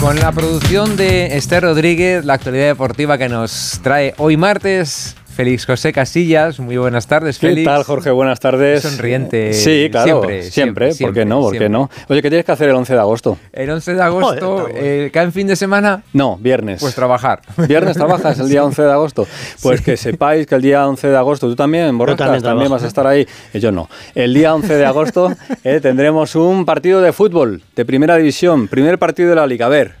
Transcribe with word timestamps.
Con 0.00 0.20
la 0.20 0.30
producción 0.30 0.96
de 0.96 1.36
Esther 1.36 1.64
Rodríguez, 1.64 2.24
la 2.24 2.34
actualidad 2.34 2.66
deportiva 2.66 3.18
que 3.18 3.28
nos 3.28 3.80
trae 3.82 4.14
hoy 4.16 4.36
martes 4.36 5.16
Félix 5.38 5.66
José 5.66 5.92
Casillas. 5.92 6.58
Muy 6.58 6.78
buenas 6.78 7.06
tardes, 7.06 7.38
Félix. 7.38 7.60
¿Qué 7.60 7.64
tal, 7.64 7.84
Jorge? 7.84 8.10
Buenas 8.10 8.40
tardes. 8.40 8.82
Sonriente. 8.82 9.52
Sí, 9.52 9.86
claro. 9.88 10.22
Siempre, 10.42 10.92
¿Por 10.96 11.14
qué 11.14 11.24
no? 11.24 11.42
¿Por 11.42 11.56
qué 11.56 11.68
no? 11.68 11.88
Oye, 12.08 12.22
¿qué 12.22 12.28
tienes 12.28 12.44
que 12.44 12.50
hacer 12.50 12.70
el 12.70 12.74
11 12.74 12.94
de 12.94 12.98
agosto? 12.98 13.38
El 13.52 13.70
11 13.70 13.94
de 13.94 14.02
agosto, 14.02 14.66
eh, 14.74 15.10
¿cae 15.12 15.22
en 15.22 15.32
fin 15.32 15.46
de 15.46 15.54
semana? 15.54 16.02
No, 16.12 16.36
viernes. 16.38 16.80
Pues 16.80 16.96
trabajar. 16.96 17.42
¿Viernes 17.68 17.96
trabajas 17.96 18.36
el 18.40 18.48
día 18.48 18.64
11 18.64 18.82
de 18.82 18.90
agosto? 18.90 19.28
Pues 19.62 19.80
que 19.80 19.96
sepáis 19.96 20.44
que 20.44 20.56
el 20.56 20.62
día 20.62 20.88
11 20.88 21.06
de 21.06 21.16
agosto, 21.16 21.46
tú 21.46 21.54
también, 21.54 21.96
Borrascas, 21.96 22.42
también, 22.42 22.68
vas 22.68 22.82
a 22.82 22.88
estar 22.88 23.06
ahí. 23.06 23.24
Eh, 23.54 23.60
yo 23.60 23.70
no. 23.70 23.88
El 24.16 24.34
día 24.34 24.52
11 24.56 24.74
de 24.74 24.86
agosto 24.86 25.32
eh, 25.62 25.78
tendremos 25.80 26.34
un 26.34 26.64
partido 26.64 27.00
de 27.00 27.12
fútbol 27.12 27.62
de 27.76 27.84
primera 27.84 28.16
división, 28.16 28.66
primer 28.66 28.98
partido 28.98 29.28
de 29.28 29.36
la 29.36 29.46
Liga. 29.46 29.66
A 29.66 29.68
ver. 29.68 29.94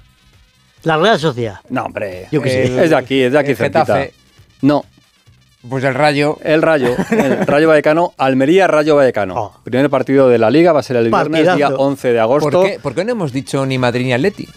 La 0.82 0.96
Real 0.96 1.20
Sociedad. 1.20 1.60
No, 1.68 1.84
hombre. 1.84 2.26
Yo 2.32 2.42
que 2.42 2.50
sí. 2.50 2.72
Es 2.76 2.90
de 2.90 2.96
aquí, 2.96 3.22
es 3.22 3.30
de 3.30 3.38
aquí 3.38 3.54
cerquita. 3.54 4.04
No, 4.62 4.84
pues 5.66 5.84
el 5.84 5.94
Rayo. 5.94 6.38
El 6.42 6.62
Rayo. 6.62 6.94
El 7.10 7.46
Rayo 7.46 7.68
Vallecano. 7.68 8.12
Almería 8.16 8.66
Rayo 8.66 8.96
Vallecano. 8.96 9.34
Oh. 9.36 9.60
Primer 9.64 9.90
partido 9.90 10.28
de 10.28 10.38
la 10.38 10.50
Liga 10.50 10.72
va 10.72 10.80
a 10.80 10.82
ser 10.82 10.96
el 10.96 11.10
viernes, 11.10 11.56
día 11.56 11.68
11 11.68 12.12
de 12.12 12.20
agosto. 12.20 12.50
¿Por 12.50 12.66
qué, 12.66 12.78
¿Por 12.80 12.94
qué 12.94 13.04
no 13.04 13.12
hemos 13.12 13.32
dicho 13.32 13.64
ni 13.66 13.78
Madrid 13.78 14.04
ni 14.04 14.12
Atleti? 14.12 14.48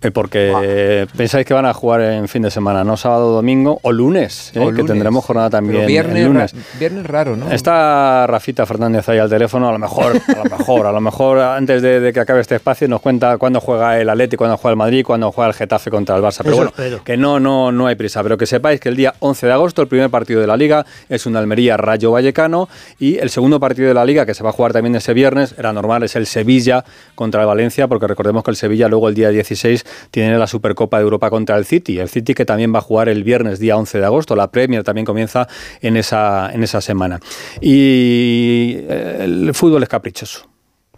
Eh, 0.00 0.12
porque 0.12 1.06
pensáis 1.16 1.44
que 1.44 1.54
van 1.54 1.66
a 1.66 1.74
jugar 1.74 2.00
en 2.00 2.28
fin 2.28 2.42
de 2.42 2.52
semana, 2.52 2.84
no 2.84 2.96
sábado, 2.96 3.32
domingo 3.32 3.80
o 3.82 3.90
lunes, 3.90 4.52
eh, 4.54 4.70
que 4.74 4.84
tendremos 4.84 5.24
jornada 5.24 5.50
también 5.50 5.86
viernes, 5.86 6.24
lunes. 6.24 6.54
viernes 6.78 7.04
raro, 7.04 7.34
¿no? 7.34 7.50
Está 7.50 8.26
Rafita 8.28 8.64
Fernández 8.64 9.08
ahí 9.08 9.18
al 9.18 9.28
teléfono, 9.28 9.68
a 9.68 9.72
lo 9.72 9.78
mejor, 9.78 10.20
a 10.28 10.44
lo 10.44 10.56
mejor, 10.56 10.86
a 10.86 10.92
lo 10.92 11.00
mejor 11.00 11.38
antes 11.40 11.82
de, 11.82 12.12
que 12.12 12.20
acabe 12.20 12.40
este 12.40 12.54
espacio 12.54 12.86
nos 12.86 13.00
cuenta 13.00 13.38
cuándo 13.38 13.60
juega 13.60 13.98
el 13.98 14.08
Atleti, 14.08 14.36
cuándo 14.36 14.56
juega 14.56 14.72
el 14.72 14.76
Madrid, 14.76 15.04
cuándo 15.04 15.32
juega 15.32 15.48
el 15.48 15.54
Getafe 15.54 15.90
contra 15.90 16.16
el 16.16 16.22
Barça. 16.22 16.42
Pero 16.44 16.56
bueno, 16.56 16.72
que 17.04 17.16
no, 17.16 17.40
no, 17.40 17.72
no 17.72 17.88
hay 17.88 17.96
prisa, 17.96 18.22
pero 18.22 18.38
que 18.38 18.46
sepáis 18.46 18.78
que 18.78 18.90
el 18.90 18.96
día 18.96 19.14
11 19.18 19.46
de 19.46 19.52
agosto 19.52 19.82
el 19.82 19.88
primer 19.88 20.10
partido 20.10 20.40
de 20.40 20.46
la 20.46 20.56
Liga 20.56 20.86
es 21.08 21.26
un 21.26 21.36
Almería 21.36 21.76
Rayo 21.76 22.12
Vallecano 22.12 22.68
y 23.00 23.18
el 23.18 23.30
segundo 23.30 23.58
partido 23.58 23.88
de 23.88 23.94
la 23.94 24.04
Liga 24.04 24.24
que 24.26 24.34
se 24.34 24.44
va 24.44 24.50
a 24.50 24.52
jugar 24.52 24.72
también 24.72 24.94
ese 24.94 25.12
viernes, 25.12 25.56
era 25.58 25.72
normal, 25.72 26.04
es 26.04 26.14
el 26.14 26.26
Sevilla 26.26 26.84
contra 27.16 27.40
el 27.40 27.48
Valencia, 27.48 27.88
porque 27.88 28.06
recordemos 28.06 28.44
que 28.44 28.52
el 28.52 28.56
Sevilla 28.56 28.86
luego 28.86 29.08
el 29.08 29.16
día 29.16 29.30
16 29.30 29.84
tiene 30.10 30.38
la 30.38 30.46
Super 30.46 30.74
Copa 30.74 30.98
de 30.98 31.04
Europa 31.04 31.30
contra 31.30 31.56
el 31.56 31.64
City. 31.64 31.98
El 31.98 32.08
City 32.08 32.34
que 32.34 32.44
también 32.44 32.74
va 32.74 32.78
a 32.78 32.82
jugar 32.82 33.08
el 33.08 33.24
viernes 33.24 33.58
día 33.58 33.76
11 33.76 33.98
de 33.98 34.04
agosto. 34.04 34.36
La 34.36 34.50
Premier 34.50 34.84
también 34.84 35.04
comienza 35.04 35.48
en 35.80 35.96
esa, 35.96 36.50
en 36.52 36.62
esa 36.62 36.80
semana. 36.80 37.20
Y 37.60 38.76
eh, 38.78 39.18
el 39.20 39.54
fútbol 39.54 39.82
es 39.82 39.88
caprichoso. 39.88 40.48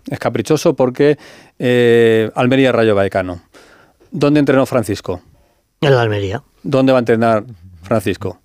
Es 0.08 0.18
caprichoso 0.18 0.74
porque 0.74 1.18
eh, 1.58 2.30
Almería 2.34 2.72
Rayo 2.72 2.94
Vallecano. 2.94 3.42
¿Dónde 4.10 4.40
entrenó 4.40 4.66
Francisco? 4.66 5.20
En 5.80 5.94
la 5.94 6.02
Almería. 6.02 6.42
¿Dónde 6.62 6.92
va 6.92 6.98
a 6.98 7.00
entrenar 7.00 7.44
Francisco? 7.82 8.40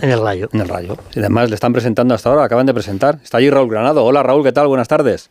En 0.00 0.10
el 0.10 0.20
Rayo. 0.20 0.48
En 0.52 0.60
el 0.60 0.68
Rayo. 0.68 0.96
Y 1.14 1.20
además 1.20 1.48
le 1.48 1.54
están 1.54 1.72
presentando 1.72 2.14
hasta 2.14 2.28
ahora, 2.28 2.44
acaban 2.44 2.66
de 2.66 2.74
presentar. 2.74 3.18
Está 3.22 3.38
allí 3.38 3.50
Raúl 3.50 3.70
Granado. 3.70 4.04
Hola 4.04 4.22
Raúl, 4.22 4.42
¿qué 4.42 4.52
tal? 4.52 4.66
Buenas 4.66 4.88
tardes. 4.88 5.30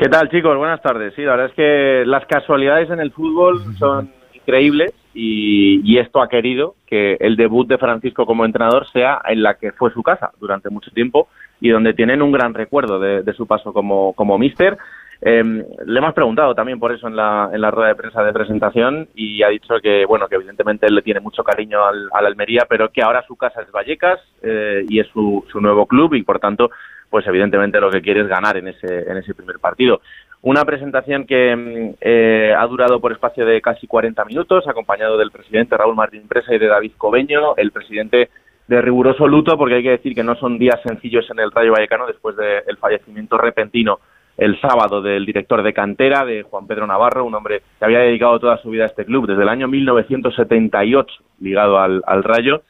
¿Qué 0.00 0.08
tal, 0.08 0.30
chicos? 0.30 0.56
Buenas 0.56 0.80
tardes. 0.80 1.12
Sí, 1.14 1.20
la 1.20 1.32
verdad 1.32 1.48
es 1.48 1.54
que 1.54 2.04
las 2.06 2.24
casualidades 2.24 2.88
en 2.88 3.00
el 3.00 3.12
fútbol 3.12 3.60
son 3.78 4.10
increíbles 4.32 4.94
y, 5.12 5.98
esto 5.98 6.22
ha 6.22 6.28
querido 6.30 6.74
que 6.86 7.18
el 7.20 7.36
debut 7.36 7.68
de 7.68 7.76
Francisco 7.76 8.24
como 8.24 8.46
entrenador 8.46 8.88
sea 8.90 9.20
en 9.28 9.42
la 9.42 9.58
que 9.58 9.72
fue 9.72 9.92
su 9.92 10.02
casa 10.02 10.30
durante 10.40 10.70
mucho 10.70 10.90
tiempo 10.92 11.28
y 11.60 11.68
donde 11.68 11.92
tienen 11.92 12.22
un 12.22 12.32
gran 12.32 12.54
recuerdo 12.54 12.98
de, 12.98 13.30
su 13.34 13.46
paso 13.46 13.74
como, 13.74 14.14
como 14.14 14.38
míster. 14.38 14.78
Em, 15.20 15.62
le 15.84 15.98
hemos 15.98 16.14
preguntado 16.14 16.54
también 16.54 16.80
por 16.80 16.92
eso 16.92 17.06
en 17.06 17.14
la, 17.14 17.50
en 17.52 17.60
la 17.60 17.70
rueda 17.70 17.88
de 17.88 17.94
prensa 17.94 18.22
de 18.22 18.32
presentación 18.32 19.06
y 19.14 19.42
ha 19.42 19.48
dicho 19.48 19.74
que, 19.82 20.06
bueno, 20.06 20.28
que 20.28 20.36
evidentemente 20.36 20.86
él 20.86 20.94
le 20.94 21.02
tiene 21.02 21.20
mucho 21.20 21.44
cariño 21.44 21.84
al, 21.84 22.06
la 22.06 22.26
Almería, 22.26 22.64
pero 22.66 22.90
que 22.90 23.02
ahora 23.02 23.22
su 23.26 23.36
casa 23.36 23.60
es 23.60 23.70
Vallecas 23.70 24.18
eh, 24.42 24.82
y 24.88 24.98
es 24.98 25.08
su, 25.08 25.44
su 25.52 25.60
nuevo 25.60 25.84
club 25.84 26.14
y 26.14 26.22
por 26.22 26.38
tanto 26.38 26.70
pues 27.10 27.26
evidentemente 27.26 27.80
lo 27.80 27.90
que 27.90 28.00
quiere 28.00 28.20
es 28.20 28.28
ganar 28.28 28.56
en 28.56 28.68
ese, 28.68 29.10
en 29.10 29.16
ese 29.16 29.34
primer 29.34 29.58
partido. 29.58 30.00
Una 30.42 30.64
presentación 30.64 31.26
que 31.26 31.54
mm, 31.54 31.96
eh, 32.00 32.54
ha 32.56 32.66
durado 32.66 33.00
por 33.00 33.12
espacio 33.12 33.44
de 33.44 33.60
casi 33.60 33.86
40 33.86 34.24
minutos, 34.24 34.66
acompañado 34.66 35.18
del 35.18 35.30
presidente 35.30 35.76
Raúl 35.76 35.96
Martín 35.96 36.26
Presa 36.28 36.54
y 36.54 36.58
de 36.58 36.68
David 36.68 36.92
Cobeño, 36.96 37.56
el 37.56 37.72
presidente 37.72 38.30
de 38.66 38.80
riguroso 38.80 39.26
luto, 39.26 39.58
porque 39.58 39.74
hay 39.74 39.82
que 39.82 39.90
decir 39.90 40.14
que 40.14 40.22
no 40.22 40.36
son 40.36 40.58
días 40.58 40.80
sencillos 40.82 41.28
en 41.30 41.40
el 41.40 41.50
Rayo 41.50 41.72
Vallecano 41.72 42.06
después 42.06 42.36
del 42.36 42.76
fallecimiento 42.78 43.36
repentino 43.36 43.98
el 44.38 44.58
sábado 44.60 45.02
del 45.02 45.26
director 45.26 45.62
de 45.62 45.74
cantera, 45.74 46.24
de 46.24 46.44
Juan 46.44 46.66
Pedro 46.66 46.86
Navarro, 46.86 47.26
un 47.26 47.34
hombre 47.34 47.62
que 47.78 47.84
había 47.84 47.98
dedicado 47.98 48.38
toda 48.38 48.56
su 48.58 48.70
vida 48.70 48.84
a 48.84 48.86
este 48.86 49.04
club 49.04 49.26
desde 49.26 49.42
el 49.42 49.48
año 49.50 49.68
1978 49.68 51.14
ligado 51.40 51.78
al 51.78 52.24
Rayo 52.24 52.62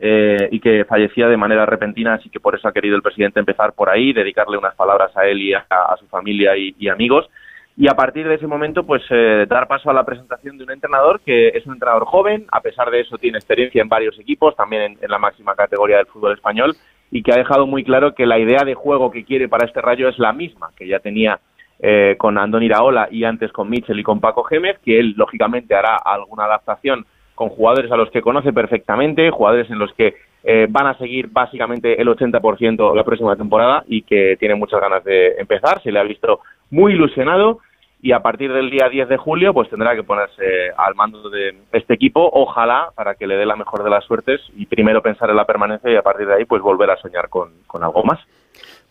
eh, 0.00 0.48
y 0.52 0.60
que 0.60 0.84
fallecía 0.84 1.26
de 1.26 1.36
manera 1.36 1.66
repentina, 1.66 2.14
así 2.14 2.30
que 2.30 2.38
por 2.38 2.54
eso 2.54 2.68
ha 2.68 2.72
querido 2.72 2.94
el 2.94 3.02
presidente 3.02 3.40
empezar 3.40 3.72
por 3.72 3.90
ahí, 3.90 4.12
dedicarle 4.12 4.56
unas 4.56 4.74
palabras 4.76 5.16
a 5.16 5.26
él 5.26 5.42
y 5.42 5.54
a, 5.54 5.66
su 5.98 6.06
familia 6.06 6.52
y, 6.56 6.88
amigos. 6.88 7.28
Y 7.76 7.88
a 7.88 7.94
partir 7.94 8.26
de 8.26 8.34
ese 8.34 8.46
momento, 8.46 8.84
pues 8.84 9.02
eh, 9.10 9.46
dar 9.48 9.66
paso 9.66 9.90
a 9.90 9.92
la 9.92 10.04
presentación 10.04 10.56
de 10.56 10.64
un 10.64 10.70
entrenador 10.70 11.20
que 11.20 11.48
es 11.48 11.66
un 11.66 11.74
entrenador 11.74 12.04
joven, 12.06 12.46
a 12.52 12.60
pesar 12.60 12.90
de 12.90 13.00
eso 13.00 13.18
tiene 13.18 13.38
experiencia 13.38 13.82
en 13.82 13.88
varios 13.88 14.18
equipos, 14.18 14.54
también 14.56 14.98
en, 15.00 15.10
la 15.10 15.18
máxima 15.18 15.54
categoría 15.54 15.96
del 15.96 16.06
fútbol 16.06 16.34
español, 16.34 16.74
y 17.10 17.22
que 17.22 17.32
ha 17.32 17.36
dejado 17.36 17.66
muy 17.66 17.82
claro 17.82 18.14
que 18.14 18.26
la 18.26 18.38
idea 18.38 18.64
de 18.64 18.74
juego 18.74 19.10
que 19.10 19.24
quiere 19.24 19.48
para 19.48 19.66
este 19.66 19.80
rayo 19.80 20.08
es 20.08 20.18
la 20.18 20.32
misma 20.32 20.70
que 20.76 20.86
ya 20.86 21.00
tenía 21.00 21.40
eh, 21.80 22.16
con 22.18 22.38
Andón 22.38 22.62
Iraola 22.62 23.08
y 23.10 23.24
antes 23.24 23.52
con 23.52 23.70
Mitchell 23.70 23.98
y 23.98 24.02
con 24.02 24.20
Paco 24.20 24.42
Gémez, 24.44 24.78
que 24.84 24.98
él 24.98 25.14
lógicamente 25.16 25.74
hará 25.74 25.96
alguna 25.96 26.44
adaptación 26.44 27.06
con 27.38 27.50
jugadores 27.50 27.90
a 27.92 27.96
los 27.96 28.10
que 28.10 28.20
conoce 28.20 28.52
perfectamente, 28.52 29.30
jugadores 29.30 29.70
en 29.70 29.78
los 29.78 29.92
que 29.94 30.16
eh, 30.42 30.66
van 30.68 30.88
a 30.88 30.98
seguir 30.98 31.28
básicamente 31.28 32.00
el 32.02 32.08
80% 32.08 32.96
la 32.96 33.04
próxima 33.04 33.36
temporada 33.36 33.84
y 33.86 34.02
que 34.02 34.36
tiene 34.40 34.56
muchas 34.56 34.80
ganas 34.80 35.04
de 35.04 35.36
empezar. 35.38 35.80
Se 35.82 35.92
le 35.92 36.00
ha 36.00 36.02
visto 36.02 36.40
muy 36.70 36.94
ilusionado 36.94 37.60
y 38.02 38.10
a 38.10 38.20
partir 38.20 38.52
del 38.52 38.70
día 38.70 38.88
10 38.88 39.08
de 39.08 39.16
julio 39.18 39.54
pues 39.54 39.70
tendrá 39.70 39.94
que 39.94 40.02
ponerse 40.02 40.70
al 40.76 40.96
mando 40.96 41.30
de 41.30 41.54
este 41.72 41.94
equipo, 41.94 42.28
ojalá 42.32 42.88
para 42.96 43.14
que 43.14 43.28
le 43.28 43.36
dé 43.36 43.46
la 43.46 43.54
mejor 43.54 43.84
de 43.84 43.90
las 43.90 44.04
suertes 44.04 44.40
y 44.56 44.66
primero 44.66 45.00
pensar 45.00 45.30
en 45.30 45.36
la 45.36 45.44
permanencia 45.44 45.92
y 45.92 45.96
a 45.96 46.02
partir 46.02 46.26
de 46.26 46.34
ahí 46.34 46.44
pues 46.44 46.60
volver 46.60 46.90
a 46.90 46.96
soñar 46.96 47.28
con, 47.28 47.52
con 47.68 47.84
algo 47.84 48.02
más. 48.02 48.18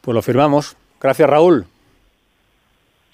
Pues 0.02 0.16
lo 0.16 0.22
firmamos. 0.22 0.78
Gracias 1.02 1.30
Raúl. 1.30 1.66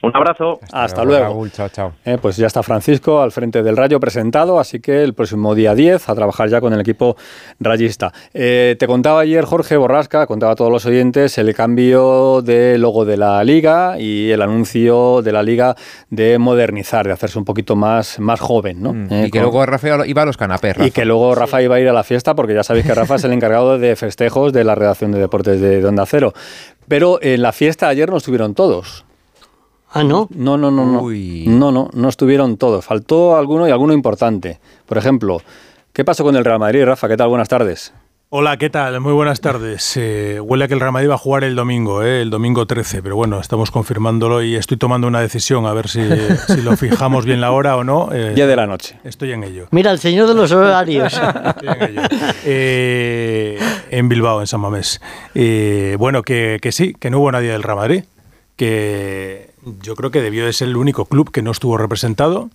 Un 0.04 0.12
abrazo. 0.14 0.60
Hasta, 0.74 1.06
luego. 1.06 1.48
chao, 1.48 1.70
chao. 1.70 1.94
Eh, 2.04 2.18
pues 2.22 2.36
ya 2.36 2.48
está 2.48 2.62
Francisco 2.62 3.22
al 3.22 3.32
frente 3.32 3.64
del 3.64 3.78
Rayo 3.78 4.02
presentado, 4.02 4.60
así 4.60 4.82
que 4.82 5.02
el 5.02 5.14
próximo 5.14 5.56
día 5.56 5.76
10 5.76 6.10
a 6.10 6.14
trabajar 6.14 6.50
ya 6.50 6.60
con 6.60 6.74
el 6.74 6.82
equipo 6.82 7.16
rayista. 7.62 8.12
Eh, 8.34 8.76
te 8.78 8.86
contaba 8.86 9.22
ayer 9.22 9.46
Jorge 9.46 9.78
Borrasca, 9.78 10.28
contaba 10.28 10.52
a 10.52 10.56
todos 10.58 10.70
los 10.70 10.86
oyentes 10.86 11.38
el 11.38 11.56
cambio 11.56 12.42
de 12.42 12.78
logo 12.78 13.06
de 13.06 13.16
la 13.16 13.42
liga 13.46 13.98
y 13.98 14.30
el 14.32 14.42
anuncio 14.42 15.22
de 15.22 15.32
la 15.32 15.42
liga 15.42 15.78
de 16.10 16.38
modernizar, 16.38 17.08
de 17.08 17.14
hacerse 17.14 17.40
un 17.40 17.46
poquito 17.46 17.78
más, 17.78 18.20
más 18.20 18.42
joven. 18.42 18.84
¿no? 18.84 18.92
Mm, 18.92 19.08
eh, 19.10 19.28
y 19.28 19.32
que 19.32 19.40
luego 19.40 19.66
Rafa 19.66 20.06
iba 20.06 20.22
a 20.22 20.26
los 20.26 20.36
canapés. 20.36 20.76
Y 20.86 20.92
que 20.92 21.06
luego 21.06 21.34
Rafa 21.34 21.62
iba 21.62 21.78
a 21.78 21.80
ir 21.80 21.88
a 21.88 21.94
la 21.94 22.04
fiesta, 22.04 22.36
porque 22.36 22.54
ya 22.54 22.64
sabéis 22.64 22.86
que 22.86 22.94
Rafa 22.94 23.16
es 23.16 23.24
el 23.24 23.32
encargado 23.32 23.80
de 23.80 23.96
festejos 23.96 24.52
de 24.52 24.66
la 24.66 24.76
redacción 24.76 25.14
de 25.14 25.20
deportes 25.20 25.62
de 25.62 25.86
Onda 25.86 26.06
Cero. 26.06 26.34
Pero 26.90 27.20
en 27.22 27.42
la 27.42 27.54
fiesta 27.54 27.88
ayer 27.88 28.10
no 28.10 28.18
estuvieron 28.18 28.54
todos. 28.54 29.06
Ah, 29.96 30.04
¿no? 30.04 30.28
No, 30.34 30.58
no, 30.58 30.72
no, 30.72 30.86
no. 30.88 31.04
No, 31.04 31.72
no, 31.72 31.90
no 31.94 32.10
estuvieron 32.10 32.58
todos. 32.58 32.84
Faltó 32.84 33.38
alguno 33.38 33.68
y 33.68 33.72
alguno 33.72 33.94
importante. 33.94 34.60
Por 34.88 34.98
ejemplo, 34.98 35.40
¿qué 35.94 36.04
pasó 36.04 36.24
con 36.24 36.36
el 36.36 36.44
Real 36.44 36.58
Madrid, 36.58 36.84
Rafa? 36.84 37.08
¿Qué 37.08 37.16
tal? 37.16 37.30
Buenas 37.30 37.48
tardes. 37.48 37.94
Hola, 38.30 38.58
¿qué 38.58 38.72
tal? 38.72 39.00
Muy 39.02 39.14
buenas 39.14 39.40
tardes. 39.40 39.96
Eh, 39.96 40.40
huele 40.40 40.66
a 40.66 40.68
que 40.68 40.74
el 40.74 40.80
Real 40.80 40.94
Madrid 40.94 41.12
va 41.12 41.14
a 41.14 41.20
jugar 41.20 41.44
el 41.44 41.56
domingo, 41.56 42.02
eh, 42.02 42.24
el 42.24 42.32
domingo 42.32 42.66
13, 42.66 43.04
pero 43.04 43.16
bueno, 43.16 43.40
estamos 43.40 43.70
confirmándolo 43.70 44.42
y 44.42 44.56
estoy 44.56 44.78
tomando 44.78 45.06
una 45.06 45.22
decisión 45.22 45.68
a 45.68 45.74
ver 45.74 45.88
si, 45.88 46.02
lo 46.64 46.76
fijamos 46.76 47.26
bien 47.26 47.40
la 47.40 47.52
hora 47.52 47.78
o 47.78 47.84
no. 47.84 48.10
Eh, 48.12 48.34
Día 48.34 48.48
de 48.48 48.56
la 48.56 48.66
noche. 48.66 48.98
Estoy 49.04 49.34
en 49.34 49.44
ello. 49.44 49.68
Mira, 49.70 49.92
el 49.92 50.00
señor 50.00 50.28
de 50.28 50.34
los 50.34 50.52
horarios. 50.52 51.14
estoy 51.46 51.68
en 51.68 51.84
ello. 51.84 52.02
Eh, 52.46 53.60
en 53.92 54.10
Bilbao, 54.10 54.42
en 54.42 54.48
San 54.48 54.60
Mamés. 54.60 55.00
bueno, 56.00 56.24
que, 56.24 56.58
que 56.60 56.72
sí, 56.72 56.96
que 57.00 57.12
no 57.12 57.20
hubo 57.20 57.32
nadie 57.32 57.52
del 57.52 57.62
Real 57.62 57.78
Madrid, 57.78 58.06
que 58.56 59.53
yo 59.82 59.96
creo 59.96 60.12
que 60.12 60.22
debió 60.22 60.46
de 60.46 60.54
ser 60.54 60.68
el 60.68 60.78
único 60.78 61.06
club 61.06 61.32
que 61.32 61.42
no 61.42 61.52
estuvo 61.52 61.78
representado. 61.78 62.50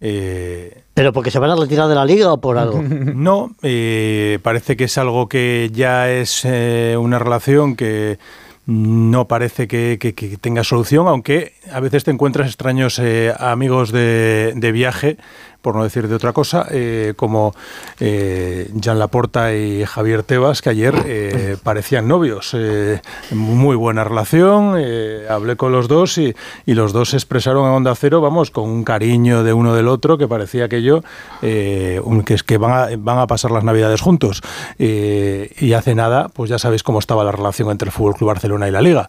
Eh, 0.00 0.82
¿Pero 0.94 1.12
porque 1.12 1.30
se 1.30 1.38
van 1.38 1.50
a 1.50 1.56
retirar 1.56 1.88
de 1.88 1.94
la 1.94 2.04
liga 2.04 2.32
o 2.32 2.40
por 2.40 2.58
algo? 2.58 2.82
No, 2.82 3.54
eh, 3.62 4.38
parece 4.42 4.76
que 4.76 4.84
es 4.84 4.98
algo 4.98 5.28
que 5.28 5.70
ya 5.72 6.10
es 6.10 6.44
eh, 6.44 6.96
una 6.98 7.18
relación 7.18 7.76
que 7.76 8.18
no 8.66 9.28
parece 9.28 9.68
que, 9.68 10.38
tenga 10.40 10.64
solución, 10.64 11.06
aunque 11.06 11.52
a 11.72 11.78
veces 11.78 12.02
te 12.02 12.10
encuentras 12.10 12.48
extraños 12.48 13.00
amigos 13.38 13.92
de, 13.92 14.70
viaje 14.74 15.18
por 15.66 15.74
no 15.74 15.82
decir 15.82 16.06
de 16.06 16.14
otra 16.14 16.32
cosa, 16.32 16.68
eh, 16.70 17.14
como 17.16 17.52
eh, 17.98 18.70
Jan 18.80 19.00
Laporta 19.00 19.52
y 19.52 19.84
Javier 19.84 20.22
Tebas, 20.22 20.62
que 20.62 20.70
ayer 20.70 20.94
eh, 21.04 21.56
parecían 21.60 22.06
novios. 22.06 22.52
Eh, 22.54 23.02
muy 23.32 23.74
buena 23.74 24.04
relación, 24.04 24.80
hablé 25.28 25.56
con 25.56 25.72
los 25.72 25.88
dos 25.88 26.18
y, 26.18 26.36
y, 26.66 26.74
los 26.74 26.92
dos 26.92 27.10
se 27.10 27.16
expresaron 27.16 27.66
en 27.66 27.72
Onda 27.72 27.96
Cero, 27.96 28.20
vamos, 28.20 28.52
con 28.52 28.70
un 28.70 28.84
cariño 28.84 29.42
de 29.42 29.52
uno 29.52 29.74
del 29.74 29.88
otro 29.88 30.16
que 30.18 30.28
parecía 30.28 30.68
que 30.68 30.84
yo, 30.84 31.02
que 31.40 32.00
es 32.28 32.44
que 32.44 32.58
van 32.58 32.70
a, 32.70 32.96
van 32.96 33.18
a 33.18 33.26
pasar 33.26 33.50
las 33.50 33.64
navidades 33.64 34.00
juntos. 34.00 34.42
y 34.78 35.72
hace 35.72 35.96
nada, 35.96 36.28
pues 36.28 36.48
ya 36.48 36.60
sabéis 36.60 36.84
cómo 36.84 37.00
estaba 37.00 37.24
la 37.24 37.32
relación 37.32 37.72
entre 37.72 37.88
el 37.88 37.92
Fútbol 37.92 38.14
Club 38.14 38.28
Barcelona 38.28 38.68
y 38.68 38.70
la 38.70 38.82
Liga. 38.82 39.08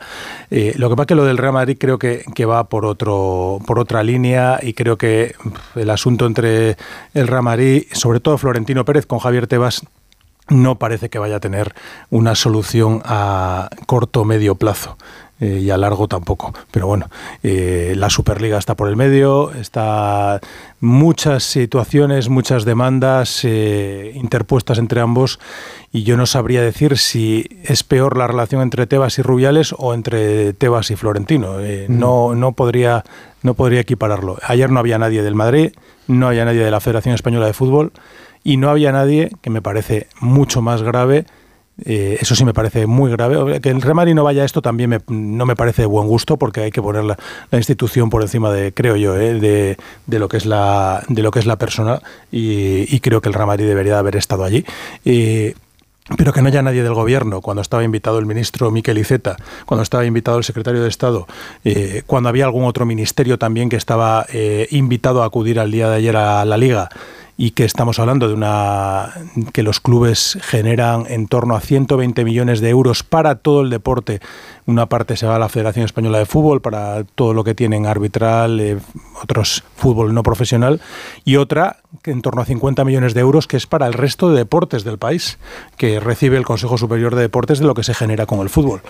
lo 0.50 0.90
que 0.90 0.96
pasa 0.96 1.06
que 1.06 1.16
lo 1.16 1.26
del 1.26 1.38
Real 1.38 1.54
Madrid 1.54 1.78
creo 1.80 2.00
que, 2.00 2.24
que 2.34 2.46
va 2.46 2.64
por, 2.64 2.84
otro, 2.84 3.60
por 3.68 3.78
otra 3.78 4.02
línea 4.02 4.60
y 4.60 4.74
creo 4.74 4.98
que 4.98 5.36
el 5.76 5.90
asunto 5.92 6.26
entre 6.26 6.47
el 7.14 7.28
Ramarí, 7.28 7.88
sobre 7.92 8.20
todo 8.20 8.38
Florentino 8.38 8.86
Pérez 8.86 9.06
con 9.06 9.20
Javier 9.20 9.48
Tebas, 9.48 9.82
no 10.50 10.76
parece 10.76 11.10
que 11.10 11.20
vaya 11.20 11.38
a 11.38 11.40
tener 11.40 11.76
una 12.10 12.36
solución 12.36 13.02
a 13.06 13.70
corto 13.86 14.22
o 14.22 14.26
medio 14.26 14.56
plazo. 14.56 14.98
Eh, 15.40 15.62
y 15.62 15.70
a 15.70 15.78
largo 15.78 16.08
tampoco. 16.08 16.52
Pero 16.72 16.88
bueno, 16.88 17.12
eh, 17.44 17.94
la 17.96 18.10
Superliga 18.10 18.58
está 18.58 18.74
por 18.74 18.90
el 18.90 18.96
medio, 18.96 19.52
está 19.52 20.40
muchas 20.80 21.44
situaciones, 21.44 22.28
muchas 22.28 22.66
demandas 22.66 23.42
eh, 23.44 24.14
interpuestas 24.16 24.80
entre 24.80 25.00
ambos 25.00 25.40
y 25.92 26.02
yo 26.02 26.18
no 26.18 26.26
sabría 26.26 26.64
decir 26.64 26.98
si 26.98 27.46
es 27.64 27.84
peor 27.84 28.18
la 28.18 28.26
relación 28.26 28.64
entre 28.64 28.88
Tebas 28.88 29.20
y 29.20 29.22
Rubiales 29.22 29.76
o 29.78 29.94
entre 29.94 30.54
Tebas 30.54 30.90
y 30.90 30.96
Florentino. 30.96 31.58
Mm. 31.60 32.00
No, 32.00 32.34
no, 32.34 32.54
podría, 32.54 33.04
no 33.44 33.54
podría 33.54 33.82
equipararlo. 33.82 34.40
Ayer 34.42 34.72
no 34.72 34.80
había 34.80 34.98
nadie 34.98 35.22
del 35.22 35.36
Madrid, 35.36 35.72
no 36.08 36.28
había 36.28 36.46
nadie 36.46 36.64
de 36.64 36.72
la 36.72 36.80
Federación 36.80 37.16
Española 37.16 37.46
de 37.46 37.54
Fútbol 37.54 37.92
y 38.44 38.58
no 38.58 38.70
había 38.70 38.92
nadie, 38.92 39.32
que 39.42 39.50
me 39.50 39.62
parece 39.62 40.08
mucho 40.20 40.62
más 40.62 40.82
grave, 40.82 41.26
eh, 41.86 42.18
eso 42.20 42.36
sí 42.36 42.44
me 42.44 42.54
parece 42.54 42.88
muy 42.88 43.12
grave. 43.12 43.62
Que 43.62 43.70
el 43.70 43.82
Remari 43.82 44.14
no 44.14 44.24
vaya 44.24 44.42
a 44.42 44.46
esto 44.46 44.62
también 44.62 45.04
no 45.08 45.46
me 45.46 45.56
parece 45.56 45.84
de 45.84 45.86
buen 45.86 46.08
gusto 46.08 46.38
porque 46.38 46.62
hay 46.62 46.72
que 46.72 46.82
poner 46.82 47.04
la, 47.04 47.18
institución 47.52 48.10
por 48.10 48.22
encima 48.22 48.52
de, 48.52 48.74
creo 48.74 48.96
yo, 48.96 49.16
eh, 49.16 49.40
de, 49.40 49.78
de, 50.06 50.20
lo 50.20 50.28
que 50.28 50.38
es 50.38 50.46
la 50.46 51.04
de 51.08 51.22
lo 51.22 51.32
que 51.32 51.40
es 51.40 51.46
la 51.46 51.58
persona 51.58 52.02
y, 52.32 53.00
creo 53.00 53.22
que 53.22 53.30
el 53.30 53.36
Remari 53.36 53.64
debería 53.64 54.00
haber 54.00 54.16
estado 54.16 54.44
allí. 54.44 54.66
Pero 56.16 56.32
que 56.32 56.42
no 56.42 56.48
haya 56.48 56.62
nadie 56.62 56.84
del 56.84 56.94
gobierno, 56.94 57.42
cuando 57.42 57.62
estaba 57.62 57.84
invitado 57.84 58.20
el 58.20 58.26
ministro 58.26 58.72
Miquel 58.72 58.98
Iceta, 58.98 59.36
cuando 59.66 59.84
estaba 59.84 60.06
invitado 60.06 60.38
el 60.38 60.44
secretario 60.44 60.82
de 60.82 60.90
Estado, 60.90 61.28
eh, 61.64 62.04
cuando 62.06 62.30
había 62.30 62.46
algún 62.46 62.64
otro 62.64 62.86
ministerio 62.86 63.38
también 63.38 63.70
que 63.70 63.76
estaba 63.76 64.26
invitado 64.70 65.24
a 65.24 65.26
acudir 65.26 65.60
al 65.60 65.72
día 65.72 65.90
de 65.90 65.98
ayer 65.98 66.16
a 66.16 66.46
la 66.46 66.58
Liga, 66.58 66.90
y 67.38 67.52
que 67.52 67.64
estamos 67.64 68.00
hablando 68.00 68.28
de 68.28 68.34
una 68.34 69.14
que 69.54 69.64
los 69.64 69.80
clubes 69.80 70.40
generan 70.42 71.06
en 71.08 71.28
torno 71.28 71.56
a 71.56 71.62
120 71.62 72.26
millones 72.26 72.60
de 72.62 72.70
euros 72.70 73.04
para 73.04 73.36
todo 73.36 73.62
el 73.62 73.70
deporte 73.70 74.20
una 74.68 74.88
parte 74.88 75.16
se 75.16 75.26
va 75.26 75.38
a 75.38 75.40
la 75.40 75.48
Federación 75.48 75.86
Española 75.86 76.20
de 76.20 76.26
Fútbol 76.26 76.62
para 76.62 77.06
todo 77.06 77.34
lo 77.34 77.46
que 77.46 77.56
tienen 77.56 77.86
arbitral, 77.86 78.60
eh, 78.60 78.78
otros 79.24 79.64
fútbol 79.76 80.14
no 80.14 80.24
profesional, 80.24 80.82
y 81.24 81.38
otra 81.38 81.78
que 82.04 82.12
en 82.12 82.22
torno 82.22 82.42
a 82.42 82.46
50 82.46 82.84
millones 82.84 83.14
de 83.14 83.22
euros 83.22 83.48
que 83.48 83.56
es 83.56 83.66
para 83.66 83.88
el 83.88 83.94
resto 83.94 84.30
de 84.30 84.40
deportes 84.40 84.84
del 84.84 84.98
país, 84.98 85.40
que 85.78 86.02
recibe 86.02 86.36
el 86.38 86.46
Consejo 86.46 86.78
Superior 86.78 87.16
de 87.16 87.22
Deportes 87.22 87.60
de 87.60 87.66
lo 87.66 87.74
que 87.74 87.84
se 87.84 87.94
genera 87.94 88.26
con 88.26 88.40
el 88.42 88.50
fútbol. 88.50 88.82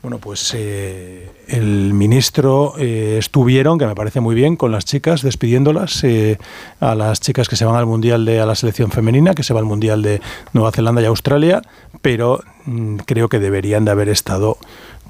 Bueno, 0.00 0.18
pues 0.18 0.54
eh, 0.56 1.30
el 1.48 1.92
ministro 1.92 2.72
eh, 2.78 3.16
estuvieron, 3.18 3.78
que 3.78 3.86
me 3.86 3.94
parece 3.94 4.20
muy 4.20 4.34
bien, 4.34 4.56
con 4.56 4.72
las 4.72 4.86
chicas, 4.86 5.20
despidiéndolas, 5.20 6.02
a 6.80 6.94
las 6.94 7.20
chicas 7.20 7.48
que 7.48 7.56
se 7.56 7.66
van 7.66 7.76
al 7.76 7.84
Mundial 7.96 8.26
de 8.26 8.40
a 8.40 8.46
la 8.46 8.54
selección 8.54 8.90
femenina, 8.90 9.32
que 9.32 9.42
se 9.42 9.54
va 9.54 9.60
al 9.60 9.64
Mundial 9.64 10.02
de 10.02 10.20
Nueva 10.52 10.70
Zelanda 10.70 11.00
y 11.00 11.06
Australia, 11.06 11.62
pero 12.02 12.40
mm, 12.66 12.96
creo 13.06 13.30
que 13.30 13.38
deberían 13.38 13.86
de 13.86 13.90
haber 13.90 14.10
estado 14.10 14.58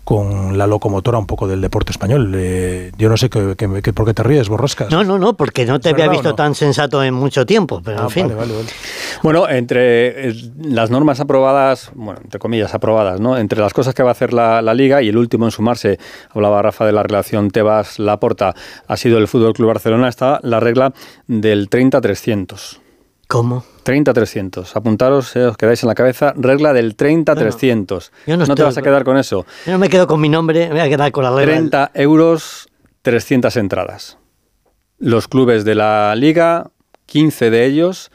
con 0.07 0.57
la 0.57 0.69
locomotora 0.69 1.19
un 1.19 1.27
poco 1.27 1.49
del 1.49 1.61
deporte 1.61 1.91
español. 1.91 2.33
Eh, 2.37 2.93
yo 2.97 3.09
no 3.09 3.17
sé 3.17 3.29
qué, 3.29 3.57
por 3.93 4.07
qué 4.07 4.15
te 4.15 4.23
ríes, 4.23 4.49
Borrascas. 4.49 4.89
No, 4.89 5.03
no, 5.03 5.19
no, 5.19 5.37
porque 5.37 5.67
no 5.67 5.81
te 5.81 5.89
había 5.89 6.07
visto 6.07 6.33
tan 6.37 6.55
sensato 6.55 7.03
en 7.03 7.13
mucho 7.13 7.45
tiempo, 7.45 7.83
pero 7.85 7.99
en 7.99 8.05
ah, 8.05 8.09
fin. 8.09 8.33
Bueno, 9.25 9.49
entre 9.49 10.33
las 10.63 10.91
normas 10.91 11.19
aprobadas, 11.19 11.91
bueno, 11.97 12.21
entre 12.23 12.39
comillas 12.39 12.73
aprobadas, 12.73 13.19
¿no? 13.19 13.37
Entre 13.37 13.59
las 13.59 13.75
cosas 13.75 13.95
que 13.95 14.05
va 14.05 14.11
a 14.11 14.13
hacer 14.13 14.33
la, 14.33 14.63
Liga 14.75 15.03
y 15.03 15.09
el 15.09 15.17
último 15.17 15.47
en 15.47 15.51
sumarse, 15.51 15.99
hablaba 16.31 16.63
Rafa 16.63 16.87
de 16.87 16.93
la 16.93 17.03
relación 17.03 17.51
Tebas-Laporta, 17.51 18.55
ha 18.87 18.97
sido 18.97 19.19
el 19.19 19.27
Fútbol 19.27 19.55
Club 19.55 19.67
Barcelona, 19.67 20.09
está 20.09 20.39
la 20.45 20.61
regla 20.61 20.93
del 21.27 21.69
30-300. 21.69 22.79
¿Cómo? 23.27 23.65
30-300. 23.87 24.75
Apuntaros, 24.75 25.37
eh, 25.37 25.47
os 25.47 25.57
quedáis 25.57 25.83
en 25.85 25.87
la 25.87 25.95
cabeza, 25.95 26.35
regla 26.37 26.73
del 26.73 26.97
30-300. 26.97 28.11
no, 28.27 28.55
te 28.55 28.63
vas 28.65 28.77
a 28.77 28.83
quedar 28.83 29.05
con 29.05 29.17
eso. 29.17 29.47
Yo 29.65 29.73
no 29.73 29.79
me 29.79 29.89
quedo 29.89 30.09
con 30.09 30.21
mi 30.21 30.29
nombre, 30.29 30.67
me 30.67 30.73
voy 30.73 30.81
a 30.81 30.89
quedar 30.89 31.13
con 31.13 31.23
la 31.23 31.31
regla. 31.31 31.45
30 31.45 31.91
euros, 31.95 32.69
300 33.03 33.57
entradas. 33.57 34.19
Los 34.99 35.29
clubes 35.29 35.65
de 35.65 35.77
la 35.77 36.15
liga, 36.17 36.71
15 37.07 37.51
de 37.51 37.65
ellos, 37.65 38.11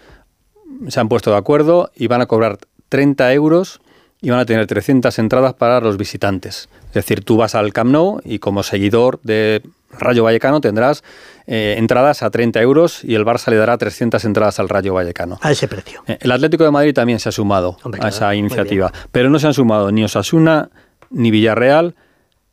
se 0.90 1.00
han 1.00 1.08
puesto 1.08 1.32
de 1.32 1.38
acuerdo 1.38 1.90
y 1.96 2.08
van 2.08 2.20
a 2.20 2.26
cobrar 2.26 2.58
30 2.90 3.32
euros 3.34 3.80
y 4.22 4.30
van 4.30 4.40
a 4.40 4.46
tener 4.46 4.68
300 4.68 5.18
entradas 5.20 5.54
para 5.54 5.80
los 5.80 5.96
visitantes. 5.96 6.68
Es 6.88 6.94
decir, 6.96 7.24
tú 7.24 7.38
vas 7.38 7.56
al 7.56 7.72
Camp 7.72 7.92
Nou 7.92 8.20
y 8.26 8.40
como 8.40 8.64
seguidor 8.64 9.22
de 9.24 9.64
Rayo 9.98 10.24
Vallecano 10.26 10.60
tendrás 10.60 11.04
eh, 11.48 11.76
entradas 11.78 12.24
a 12.24 12.30
30 12.30 12.62
euros 12.62 13.04
y 13.04 13.16
el 13.16 13.26
Barça 13.26 13.50
le 13.50 13.58
dará 13.58 13.78
300 13.78 14.24
entradas 14.26 14.60
al 14.60 14.70
Rayo 14.70 14.94
Vallecano. 14.94 15.40
A 15.42 15.52
ese 15.52 15.68
precio. 15.68 16.04
Eh, 16.08 16.18
el 16.22 16.32
Atlético 16.32 16.64
de 16.64 16.72
Madrid 16.72 16.94
también 16.94 17.20
se 17.20 17.30
ha 17.30 17.32
sumado 17.32 17.78
a 18.00 18.08
esa 18.08 18.34
iniciativa, 18.36 18.92
pero 19.12 19.30
no 19.30 19.40
se 19.40 19.48
han 19.48 19.54
sumado 19.54 19.92
ni 19.92 20.04
Osasuna, 20.04 20.70
ni 21.10 21.32
Villarreal, 21.32 21.96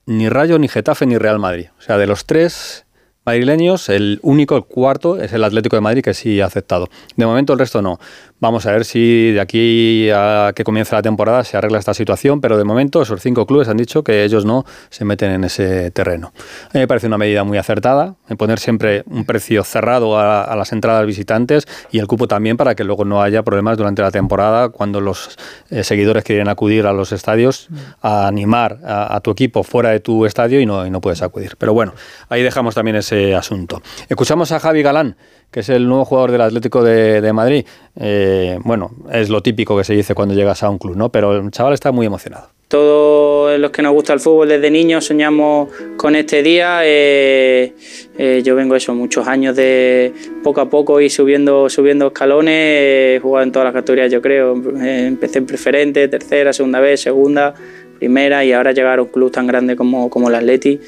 ni 0.07 0.29
Rayo, 0.29 0.59
ni 0.59 0.69
Getafe, 0.69 1.07
ni 1.07 1.19
Real 1.19 1.39
Madrid. 1.39 1.67
O 1.79 1.83
sea, 1.83 1.99
de 1.99 2.07
los 2.07 2.25
tres 2.25 2.87
madrileños, 3.29 3.91
el 3.91 4.21
único, 4.23 4.57
el 4.57 4.65
cuarto, 4.65 5.21
es 5.21 5.35
el 5.35 5.45
Atlético 5.45 5.77
de 5.77 5.83
Madrid 5.83 6.03
que 6.03 6.15
sí 6.15 6.41
ha 6.41 6.47
aceptado. 6.47 6.89
De 7.15 7.27
momento 7.27 7.53
el 7.53 7.59
resto 7.59 7.83
no. 7.83 7.99
Vamos 8.41 8.67
a 8.67 8.73
ver 8.73 8.85
si 8.85 9.33
de 9.33 9.41
aquí 9.41 10.09
a 10.15 10.53
que 10.55 10.63
comience 10.63 10.95
la 10.95 11.03
temporada 11.03 11.43
se 11.43 11.57
arregla 11.57 11.79
esta 11.79 11.93
situación, 11.93 12.41
pero 12.41 12.57
de 12.57 12.63
momento 12.63 13.03
esos 13.03 13.21
cinco 13.21 13.47
clubes 13.47 13.69
han 13.69 13.77
dicho 13.77 14.05
que 14.05 14.23
ellos 14.23 14.45
no 14.45 14.65
se 14.91 15.05
meten 15.05 15.33
en 15.33 15.43
ese 15.45 15.91
terreno. 15.91 16.33
A 16.67 16.71
mí 16.75 16.81
me 16.81 16.87
parece 16.87 17.09
una 17.09 17.19
medida 17.19 17.43
muy 17.43 17.59
acertada, 17.59 18.15
poner 18.39 18.61
siempre 18.61 19.03
un 19.07 19.25
precio 19.25 19.65
cerrado 19.65 20.19
a, 20.19 20.55
las 20.55 20.73
entradas 20.73 21.05
visitantes 21.05 21.67
y 21.91 21.99
el 21.99 22.07
cupo 22.07 22.29
también 22.29 22.57
para 22.57 22.77
que 22.77 22.85
luego 22.85 23.05
no 23.05 23.21
haya 23.21 23.43
problemas 23.43 23.77
durante 23.77 24.03
la 24.03 24.13
temporada 24.13 24.69
cuando 24.69 25.01
los 25.01 25.37
eh, 25.71 25.83
seguidores 25.83 26.23
quieren 26.23 26.49
acudir 26.49 26.87
a 26.87 26.93
los 26.93 27.13
estadios 27.13 27.69
a 28.01 28.29
animar 28.29 28.79
a, 28.85 29.21
tu 29.21 29.33
equipo 29.33 29.65
fuera 29.65 29.91
de 29.91 29.99
tu 29.99 30.27
estadio 30.27 30.61
y 30.61 30.67
no, 30.67 30.87
y 30.87 30.91
no 30.91 31.01
puedes 31.01 31.23
acudir. 31.23 31.57
Pero 31.59 31.75
bueno, 31.75 31.93
ahí 32.29 32.43
dejamos 32.43 32.77
también 32.77 32.97
ese 32.97 33.18
asunto. 33.35 33.83
Escuchamos 34.09 34.53
a 34.53 34.61
Javi 34.61 34.83
Galán 34.83 35.17
que 35.51 35.61
es 35.61 35.69
el 35.71 35.87
nuevo 35.87 36.05
jugador 36.05 36.33
del 36.33 36.43
Atlético 36.43 36.83
de, 36.83 37.33
Madrid. 37.33 37.65
Eh, 37.99 38.59
bueno, 38.65 38.91
es 39.11 39.31
lo 39.31 39.43
típico 39.43 39.77
que 39.77 39.85
se 39.85 39.95
dice 39.95 40.15
cuando 40.15 40.35
llegas 40.35 40.63
a 40.63 40.71
un 40.71 40.79
club, 40.79 40.97
¿no? 40.97 41.11
Pero 41.11 41.37
el 41.37 41.51
chaval 41.51 41.73
está 41.73 41.91
muy 41.91 42.07
emocionado. 42.07 42.51
Todos 42.69 43.59
los 43.59 43.71
que 43.71 43.81
nos 43.81 43.95
gusta 43.95 44.13
el 44.13 44.21
fútbol 44.21 44.51
desde 44.51 44.71
niños 44.71 45.07
soñamos 45.07 45.71
con 45.97 46.15
este 46.17 46.43
día. 46.43 46.81
Eh, 46.85 47.73
eh, 48.19 48.43
yo 48.45 48.55
vengo 48.55 48.77
eso, 48.77 48.95
muchos 48.95 49.27
años 49.27 49.57
de 49.57 50.13
poco 50.45 50.61
a 50.61 50.69
poco 50.69 51.01
y 51.01 51.09
subiendo, 51.09 51.71
subiendo 51.71 52.09
escalones. 52.09 53.17
He 53.17 53.21
jugado 53.23 53.45
en 53.45 53.53
todas 53.53 53.67
las 53.67 53.75
categorías, 53.75 54.13
yo 54.13 54.21
creo. 54.21 54.55
empecé 54.55 55.39
en 55.39 55.47
preferente, 55.47 56.09
tercera, 56.09 56.53
segunda 56.53 56.81
vez, 56.81 57.01
segunda, 57.01 57.55
primera 57.99 58.45
y 58.45 58.53
ahora 58.53 58.73
llegar 58.73 58.99
a 58.99 59.03
un 59.03 59.09
club 59.09 59.33
tan 59.33 59.47
grande 59.47 59.75
como, 59.75 60.11
como 60.11 60.29
el 60.29 60.35
Atleti. 60.35 60.79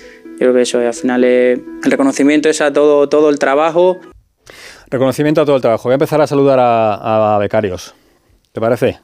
Yo 0.40 0.46
creo 0.46 0.54
que 0.54 0.62
eso 0.62 0.78
al 0.78 0.94
final 0.94 1.22
es 1.22 1.60
el 1.84 1.90
reconocimiento 1.90 2.48
es 2.48 2.60
a 2.62 2.72
todo, 2.72 3.08
todo 3.08 3.28
el 3.28 3.38
trabajo 3.38 4.00
Reconocimiento 4.90 5.40
a 5.40 5.44
todo 5.44 5.54
el 5.54 5.62
trabajo. 5.62 5.84
Voy 5.84 5.92
a 5.92 5.94
empezar 5.94 6.20
a 6.20 6.26
saludar 6.26 6.58
a, 6.60 7.38
becarios. 7.38 7.94
¿Te 8.52 8.60
parece? 8.60 8.98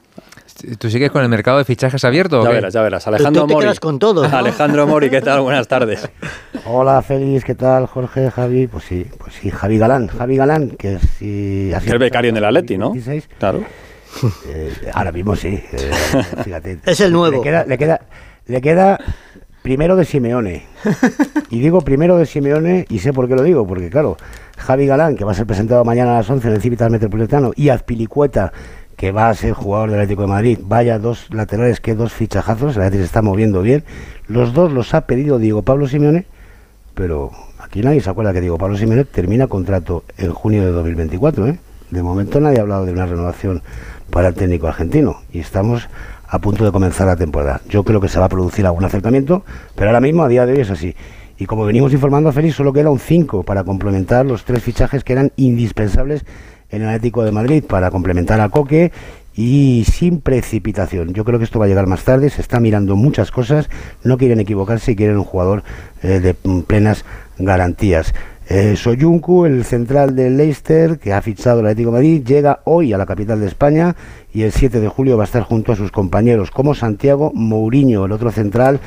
¿Tú 0.79 0.89
sigues 0.89 1.11
con 1.11 1.23
el 1.23 1.29
mercado 1.29 1.59
de 1.59 1.63
fichajes 1.63 2.03
abierto? 2.03 2.43
Ya 2.43 2.49
verás, 2.49 2.73
ya 2.73 2.81
verás. 2.81 3.07
Alejandro 3.07 3.47
Mori. 3.47 3.77
con 3.77 3.97
todo. 3.97 4.25
Alejandro 4.25 4.85
Mori, 4.85 5.09
¿qué 5.09 5.21
tal? 5.21 5.39
Buenas 5.41 5.67
tardes. 5.69 6.09
Hola, 6.65 7.01
Félix, 7.01 7.45
¿qué 7.45 7.55
tal? 7.55 7.85
Jorge, 7.85 8.29
Javi. 8.31 8.67
Pues 8.67 8.83
sí, 8.83 9.05
pues 9.17 9.35
sí, 9.35 9.49
Javi 9.49 9.77
Galán. 9.77 10.07
Javi 10.07 10.35
Galán, 10.35 10.71
que 10.71 10.97
sí. 11.17 11.71
Es 11.73 11.87
el 11.87 11.99
becario 11.99 12.29
en 12.29 12.37
el 12.37 12.43
Atleti, 12.43 12.77
¿no? 12.77 12.93
Claro. 13.39 13.63
Eh, 14.47 14.73
ahora 14.93 15.13
mismo 15.13 15.35
sí. 15.37 15.63
Eh, 15.71 15.91
fíjate. 16.43 16.79
Es 16.85 16.99
el 16.99 17.13
nuevo. 17.13 17.37
Le 17.37 17.41
queda, 17.43 17.63
le 17.65 17.77
queda, 17.77 18.01
le 18.47 18.61
queda 18.61 18.99
primero 19.67 19.97
de 19.97 20.05
Simeone. 20.05 20.63
Y 21.49 21.59
digo 21.59 21.81
primero 21.81 22.17
de 22.17 22.25
Simeone 22.25 22.85
y 22.89 22.99
sé 22.99 23.11
por 23.11 23.27
qué 23.27 23.35
lo 23.35 23.43
digo, 23.43 23.67
porque 23.67 23.89
claro, 23.89 24.15
Javi 24.57 24.85
Galán, 24.85 25.17
que 25.17 25.25
va 25.25 25.31
a 25.31 25.35
ser 25.35 25.45
presentado 25.45 25.83
mañana 25.83 26.11
a 26.13 26.17
las 26.19 26.29
11 26.29 26.47
en 26.47 26.53
el 26.53 26.61
Civitas 26.61 26.89
Metropolitano, 26.89 27.51
y 27.53 27.67
Azpilicueta, 27.67 28.53
que 28.95 29.11
va 29.11 29.29
a 29.29 29.33
ser 29.33 29.51
jugador 29.51 29.91
del 29.91 29.99
Atlético 29.99 30.21
de 30.21 30.27
Madrid. 30.29 30.59
Vaya 30.61 30.99
dos 30.99 31.27
laterales, 31.33 31.81
que 31.81 31.95
dos 31.95 32.13
fichajazos, 32.13 32.77
el 32.77 32.83
Atlético 32.83 33.01
se 33.01 33.05
está 33.07 33.21
moviendo 33.21 33.61
bien. 33.61 33.83
Los 34.27 34.53
dos 34.53 34.71
los 34.71 34.93
ha 34.93 35.01
pedido 35.01 35.37
Diego 35.37 35.63
Pablo 35.63 35.87
Simeone, 35.87 36.25
pero 36.93 37.31
aquí 37.59 37.81
nadie 37.81 37.99
se 37.99 38.09
acuerda 38.09 38.31
que 38.31 38.39
Diego 38.39 38.57
Pablo 38.57 38.77
Simeone 38.77 39.03
termina 39.03 39.47
contrato 39.47 40.05
en 40.17 40.31
junio 40.31 40.63
de 40.63 40.71
2024. 40.71 41.45
¿eh? 41.47 41.59
De 41.91 42.03
momento 42.03 42.39
nadie 42.39 42.59
ha 42.59 42.61
hablado 42.61 42.85
de 42.85 42.93
una 42.93 43.05
renovación 43.05 43.63
para 44.11 44.29
el 44.29 44.33
técnico 44.33 44.67
argentino 44.67 45.21
y 45.31 45.39
estamos 45.39 45.89
a 46.27 46.39
punto 46.39 46.65
de 46.65 46.71
comenzar 46.71 47.07
la 47.07 47.15
temporada. 47.15 47.61
Yo 47.69 47.83
creo 47.83 48.01
que 48.01 48.09
se 48.09 48.19
va 48.19 48.25
a 48.25 48.29
producir 48.29 48.65
algún 48.65 48.83
acercamiento, 48.83 49.43
pero 49.75 49.89
ahora 49.89 50.01
mismo, 50.01 50.23
a 50.23 50.27
día 50.27 50.45
de 50.45 50.53
hoy, 50.53 50.59
es 50.59 50.69
así. 50.69 50.95
Y 51.39 51.45
como 51.45 51.65
venimos 51.65 51.93
informando 51.93 52.29
a 52.29 52.33
Félix, 52.33 52.55
solo 52.55 52.73
queda 52.73 52.89
un 52.89 52.99
5 52.99 53.43
para 53.43 53.63
complementar 53.63 54.25
los 54.25 54.43
tres 54.43 54.63
fichajes 54.63 55.03
que 55.03 55.13
eran 55.13 55.31
indispensables 55.35 56.25
en 56.69 56.81
el 56.81 56.89
Atlético 56.89 57.23
de 57.23 57.31
Madrid, 57.31 57.63
para 57.63 57.91
complementar 57.91 58.41
a 58.41 58.49
Coque 58.49 58.91
y 59.35 59.85
sin 59.89 60.19
precipitación. 60.19 61.13
Yo 61.13 61.23
creo 61.23 61.37
que 61.37 61.45
esto 61.45 61.59
va 61.59 61.65
a 61.65 61.67
llegar 61.67 61.87
más 61.87 62.03
tarde, 62.03 62.29
se 62.29 62.41
está 62.41 62.59
mirando 62.59 62.95
muchas 62.95 63.31
cosas, 63.31 63.69
no 64.03 64.17
quieren 64.17 64.39
equivocarse 64.39 64.91
y 64.91 64.95
quieren 64.95 65.17
un 65.17 65.23
jugador 65.23 65.63
eh, 66.01 66.19
de 66.19 66.33
plenas 66.33 67.05
garantías. 67.37 68.13
Eh, 68.49 68.77
Soyuncu, 68.77 69.45
el 69.45 69.65
central 69.65 70.15
del 70.15 70.37
Leicester, 70.37 70.99
que 70.99 71.11
ha 71.11 71.21
fichado 71.21 71.59
el 71.59 71.65
Atlético 71.65 71.91
Madrid, 71.91 72.23
llega 72.25 72.61
hoy 72.63 72.93
a 72.93 72.97
la 72.97 73.05
capital 73.05 73.41
de 73.41 73.47
España 73.47 73.97
y 74.33 74.43
el 74.43 74.53
7 74.53 74.79
de 74.79 74.87
julio 74.87 75.17
va 75.17 75.23
a 75.23 75.25
estar 75.25 75.43
junto 75.43 75.73
a 75.73 75.75
sus 75.75 75.91
compañeros, 75.91 76.49
como 76.49 76.73
Santiago 76.73 77.33
Mourinho, 77.35 78.05
el 78.05 78.13
otro 78.13 78.31
central 78.31 78.79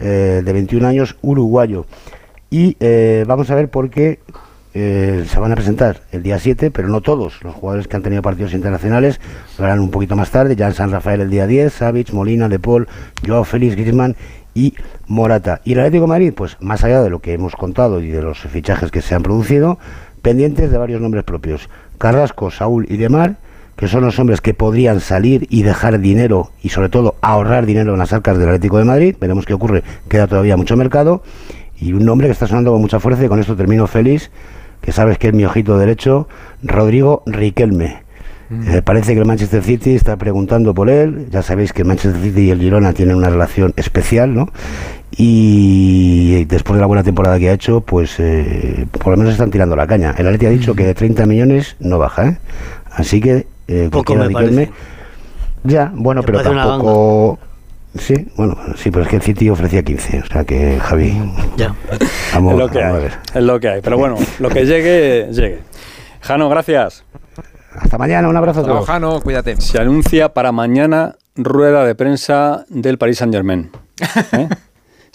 eh, 0.00 0.42
de 0.44 0.52
21 0.52 0.86
años, 0.86 1.16
uruguayo. 1.22 1.86
Y 2.50 2.76
eh, 2.78 3.24
vamos 3.26 3.50
a 3.50 3.54
ver 3.54 3.70
por 3.70 3.88
qué 3.88 4.20
se 4.74 5.40
van 5.40 5.50
a 5.52 5.54
presentar 5.54 6.02
el 6.12 6.22
día 6.22 6.38
7, 6.38 6.70
pero 6.70 6.88
no 6.88 7.00
todos. 7.00 7.42
Los 7.42 7.54
jugadores 7.54 7.88
que 7.88 7.96
han 7.96 8.02
tenido 8.02 8.20
partidos 8.20 8.52
internacionales 8.52 9.22
lo 9.58 9.64
harán 9.64 9.80
un 9.80 9.90
poquito 9.90 10.16
más 10.16 10.30
tarde. 10.30 10.54
Ya 10.54 10.66
en 10.66 10.74
San 10.74 10.90
Rafael 10.90 11.22
el 11.22 11.30
día 11.30 11.46
10, 11.46 11.72
Savic, 11.72 12.12
Molina, 12.12 12.46
De 12.50 12.58
Paul, 12.58 12.86
Joao 13.26 13.44
Félix, 13.44 13.74
Griezmann 13.74 14.16
y 14.56 14.74
Morata. 15.06 15.60
Y 15.64 15.74
el 15.74 15.80
Atlético 15.80 16.04
de 16.04 16.08
Madrid, 16.08 16.32
pues 16.34 16.56
más 16.60 16.82
allá 16.82 17.02
de 17.02 17.10
lo 17.10 17.20
que 17.20 17.34
hemos 17.34 17.54
contado 17.54 18.00
y 18.00 18.08
de 18.08 18.22
los 18.22 18.38
fichajes 18.38 18.90
que 18.90 19.02
se 19.02 19.14
han 19.14 19.22
producido, 19.22 19.78
pendientes 20.22 20.70
de 20.70 20.78
varios 20.78 21.00
nombres 21.00 21.24
propios. 21.24 21.68
Carrasco, 21.98 22.50
Saúl 22.50 22.86
y 22.88 22.96
Demar, 22.96 23.36
que 23.76 23.86
son 23.86 24.02
los 24.02 24.18
hombres 24.18 24.40
que 24.40 24.54
podrían 24.54 25.00
salir 25.00 25.46
y 25.50 25.62
dejar 25.62 26.00
dinero 26.00 26.50
y 26.62 26.70
sobre 26.70 26.88
todo 26.88 27.16
ahorrar 27.20 27.66
dinero 27.66 27.92
en 27.92 27.98
las 27.98 28.14
arcas 28.14 28.38
del 28.38 28.48
Atlético 28.48 28.78
de 28.78 28.84
Madrid. 28.84 29.16
Veremos 29.20 29.44
qué 29.44 29.52
ocurre, 29.52 29.84
queda 30.08 30.26
todavía 30.26 30.56
mucho 30.56 30.76
mercado. 30.76 31.22
Y 31.78 31.92
un 31.92 32.06
nombre 32.06 32.26
que 32.26 32.32
está 32.32 32.46
sonando 32.46 32.72
con 32.72 32.80
mucha 32.80 32.98
fuerza 32.98 33.22
y 33.22 33.28
con 33.28 33.38
esto 33.38 33.54
termino 33.54 33.86
feliz, 33.86 34.30
que 34.80 34.92
sabes 34.92 35.18
que 35.18 35.28
es 35.28 35.34
mi 35.34 35.44
ojito 35.44 35.76
derecho, 35.76 36.26
Rodrigo 36.62 37.22
Riquelme 37.26 38.05
Mm. 38.48 38.76
Eh, 38.76 38.82
parece 38.82 39.14
que 39.14 39.20
el 39.20 39.26
Manchester 39.26 39.62
City 39.62 39.94
está 39.94 40.16
preguntando 40.16 40.74
por 40.74 40.88
él. 40.90 41.28
Ya 41.30 41.42
sabéis 41.42 41.72
que 41.72 41.82
el 41.82 41.88
Manchester 41.88 42.20
City 42.22 42.42
y 42.42 42.50
el 42.50 42.60
Girona 42.60 42.92
tienen 42.92 43.16
una 43.16 43.28
relación 43.28 43.72
especial, 43.76 44.34
¿no? 44.34 44.50
Y 45.16 46.44
después 46.44 46.76
de 46.76 46.80
la 46.80 46.86
buena 46.86 47.02
temporada 47.02 47.38
que 47.38 47.48
ha 47.48 47.52
hecho, 47.52 47.80
pues 47.80 48.16
eh, 48.18 48.86
por 48.92 49.12
lo 49.12 49.16
menos 49.16 49.32
están 49.32 49.50
tirando 49.50 49.74
la 49.74 49.86
caña. 49.86 50.14
El 50.16 50.26
Atleti 50.26 50.46
ha 50.46 50.50
dicho 50.50 50.74
que 50.74 50.84
de 50.84 50.94
30 50.94 51.26
millones 51.26 51.76
no 51.80 51.98
baja, 51.98 52.28
¿eh? 52.28 52.38
Así 52.90 53.20
que, 53.20 53.46
eh, 53.68 53.88
Poco 53.90 54.14
me 54.14 54.70
Ya, 55.64 55.90
bueno, 55.94 56.22
pero 56.22 56.42
tampoco. 56.42 57.38
Sí, 57.98 58.28
bueno, 58.36 58.58
sí, 58.76 58.90
pero 58.90 59.04
es 59.04 59.08
que 59.08 59.16
el 59.16 59.22
City 59.22 59.48
ofrecía 59.48 59.82
15, 59.82 60.20
o 60.20 60.26
sea 60.26 60.44
que 60.44 60.78
Javi. 60.78 61.18
Ya. 61.56 61.74
Vamos, 62.34 62.52
es 62.52 62.58
lo 62.58 62.68
que 62.68 62.82
hay. 62.82 63.08
Es 63.34 63.42
lo 63.42 63.58
que 63.58 63.68
hay. 63.68 63.80
Pero 63.80 63.96
bueno, 63.96 64.16
lo 64.38 64.50
que 64.50 64.66
llegue, 64.66 65.28
llegue. 65.32 65.60
Jano, 66.20 66.50
gracias. 66.50 67.04
Hasta 67.80 67.98
mañana, 67.98 68.28
un 68.28 68.36
abrazo 68.36 68.60
a 68.60 68.64
todos. 68.64 68.86
Jano, 68.86 69.20
cuídate. 69.20 69.60
Se 69.60 69.78
anuncia 69.80 70.32
para 70.32 70.52
mañana 70.52 71.16
rueda 71.34 71.84
de 71.84 71.94
prensa 71.94 72.64
del 72.68 72.98
Paris 72.98 73.18
Saint 73.18 73.34
Germain. 73.34 73.70
¿Eh? 74.32 74.48